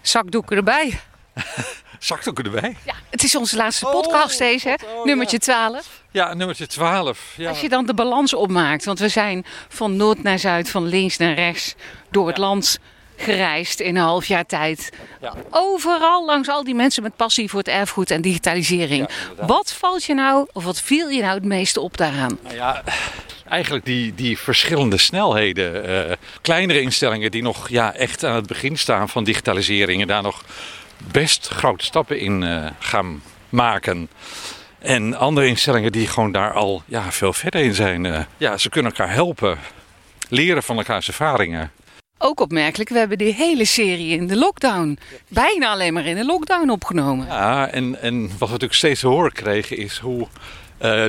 zakdoeken 0.00 0.56
erbij. 0.56 1.00
zakdoeken 1.98 2.44
erbij? 2.44 2.76
Ja, 2.84 2.94
het 3.10 3.22
is 3.22 3.34
onze 3.34 3.56
laatste 3.56 3.86
podcast 3.86 4.32
oh, 4.32 4.38
deze, 4.38 4.78
oh, 4.96 5.04
nummertje 5.04 5.38
12. 5.38 5.99
Ja, 6.12 6.34
nummertje 6.34 6.66
12. 6.66 7.34
Ja. 7.36 7.48
Als 7.48 7.60
je 7.60 7.68
dan 7.68 7.86
de 7.86 7.94
balans 7.94 8.34
opmaakt, 8.34 8.84
want 8.84 8.98
we 8.98 9.08
zijn 9.08 9.44
van 9.68 9.96
noord 9.96 10.22
naar 10.22 10.38
zuid, 10.38 10.70
van 10.70 10.86
links 10.86 11.16
naar 11.16 11.34
rechts, 11.34 11.74
door 12.10 12.26
het 12.26 12.38
land 12.38 12.78
gereisd 13.16 13.80
in 13.80 13.96
een 13.96 14.02
half 14.02 14.26
jaar 14.26 14.46
tijd. 14.46 14.92
Ja. 15.20 15.34
Overal 15.50 16.24
langs 16.24 16.48
al 16.48 16.64
die 16.64 16.74
mensen 16.74 17.02
met 17.02 17.16
passie 17.16 17.48
voor 17.48 17.58
het 17.58 17.68
erfgoed 17.68 18.10
en 18.10 18.20
digitalisering. 18.20 19.08
wat 19.46 19.72
valt 19.72 20.04
je 20.04 20.14
nou, 20.14 20.48
of 20.52 20.64
wat 20.64 20.80
viel 20.80 21.08
je 21.08 21.22
nou 21.22 21.34
het 21.34 21.44
meeste 21.44 21.80
op 21.80 21.96
daaraan? 21.96 22.38
Nou 22.42 22.54
ja, 22.54 22.82
eigenlijk 23.48 23.84
die, 23.84 24.14
die 24.14 24.38
verschillende 24.38 24.98
snelheden. 24.98 25.90
Uh, 25.90 26.12
kleinere 26.42 26.80
instellingen 26.80 27.30
die 27.30 27.42
nog 27.42 27.68
ja, 27.68 27.94
echt 27.94 28.24
aan 28.24 28.34
het 28.34 28.46
begin 28.46 28.78
staan 28.78 29.08
van 29.08 29.24
digitalisering 29.24 30.00
en 30.02 30.08
daar 30.08 30.22
nog 30.22 30.44
best 31.12 31.48
grote 31.48 31.84
stappen 31.84 32.18
in 32.18 32.42
uh, 32.42 32.66
gaan 32.78 33.22
maken. 33.48 34.08
En 34.80 35.14
andere 35.14 35.46
instellingen 35.46 35.92
die 35.92 36.06
gewoon 36.06 36.32
daar 36.32 36.52
al 36.52 36.82
ja, 36.86 37.12
veel 37.12 37.32
verder 37.32 37.60
in 37.60 37.74
zijn. 37.74 38.04
Uh, 38.04 38.20
ja, 38.36 38.56
ze 38.56 38.68
kunnen 38.68 38.92
elkaar 38.92 39.12
helpen. 39.12 39.58
Leren 40.28 40.62
van 40.62 40.76
elkaars 40.76 41.08
ervaringen. 41.08 41.70
Ook 42.18 42.40
opmerkelijk, 42.40 42.90
we 42.90 42.98
hebben 42.98 43.18
die 43.18 43.34
hele 43.34 43.64
serie 43.64 44.16
in 44.16 44.26
de 44.26 44.36
lockdown. 44.36 44.98
Bijna 45.28 45.70
alleen 45.70 45.92
maar 45.92 46.06
in 46.06 46.16
de 46.16 46.24
lockdown 46.24 46.70
opgenomen. 46.70 47.26
Ja, 47.26 47.68
en, 47.68 48.02
en 48.02 48.20
wat 48.22 48.30
we 48.38 48.44
natuurlijk 48.44 48.74
steeds 48.74 49.00
te 49.00 49.06
horen 49.06 49.32
kregen 49.32 49.76
is 49.76 49.98
hoe 49.98 50.20
uh, 50.20 50.28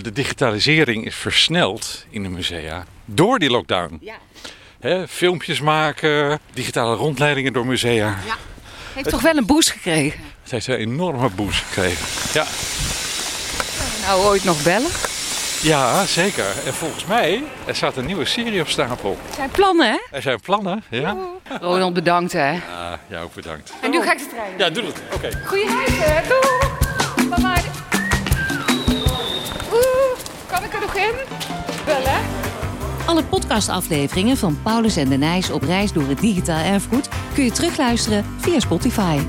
de 0.02 0.12
digitalisering 0.14 1.06
is 1.06 1.16
versneld 1.16 2.06
in 2.10 2.24
de 2.24 2.30
musea. 2.30 2.86
Door 3.06 3.40
die 3.40 3.50
lockdown. 3.50 3.98
Ja. 4.02 4.16
He, 4.80 5.08
filmpjes 5.08 5.62
maken, 5.62 6.40
digitale 6.54 6.96
rondleidingen 6.96 7.54
door 7.54 7.66
musea. 7.66 8.18
Ja. 8.26 8.36
Heeft 8.94 9.10
toch 9.10 9.22
wel 9.22 9.38
een 9.38 9.46
boost 9.46 9.72
gekregen? 9.72 10.20
Het 10.42 10.52
heeft 10.52 10.68
een 10.68 10.76
enorme 10.76 11.30
boost 11.30 11.64
gekregen. 11.64 12.06
Ja. 12.34 12.46
Ooit 14.16 14.44
nog 14.44 14.64
bellen? 14.64 14.90
Ja, 15.62 16.06
zeker. 16.06 16.46
En 16.66 16.74
volgens 16.74 17.06
mij, 17.06 17.44
er 17.66 17.76
staat 17.76 17.98
een 17.98 18.06
nieuwe 18.06 18.26
serie 18.26 18.62
op 18.62 18.68
stapel. 18.68 19.18
Er 19.30 19.34
zijn 19.36 19.50
plannen, 19.50 19.92
hè? 19.92 19.98
Er 20.12 20.22
zijn 20.22 20.40
plannen, 20.40 20.84
ja. 20.90 21.18
Ronald, 21.62 21.94
bedankt, 21.94 22.32
hè? 22.34 22.52
Ja, 22.52 23.00
ja 23.08 23.22
ook 23.22 23.34
bedankt. 23.34 23.74
En 23.82 23.92
nu 23.92 24.02
ga 24.02 24.12
ik 24.12 24.18
de 24.18 24.28
trein. 24.28 24.52
Ja, 24.58 24.70
doe 24.70 24.86
het. 24.86 25.02
Oké. 25.14 25.16
Okay. 25.16 25.46
Goeie 25.46 25.66
reis, 25.66 25.98
hè? 25.98 26.28
Doei! 26.28 26.62
Oeh, 29.74 30.20
kan 30.48 30.64
ik 30.64 30.74
er 30.74 30.82
nog 30.82 30.96
in? 30.96 31.14
Bellen? 31.86 32.20
Alle 33.06 33.24
podcastafleveringen 33.24 34.38
van 34.38 34.60
Paulus 34.64 34.96
en 34.96 35.10
de 35.10 35.18
Nijs 35.18 35.50
op 35.50 35.64
reis 35.64 35.94
door 35.94 36.08
het 36.08 36.20
digitaal 36.20 36.64
erfgoed 36.64 37.10
kun 37.34 37.44
je 37.44 37.52
terugluisteren 37.52 38.26
via 38.40 38.60
Spotify. 38.60 39.20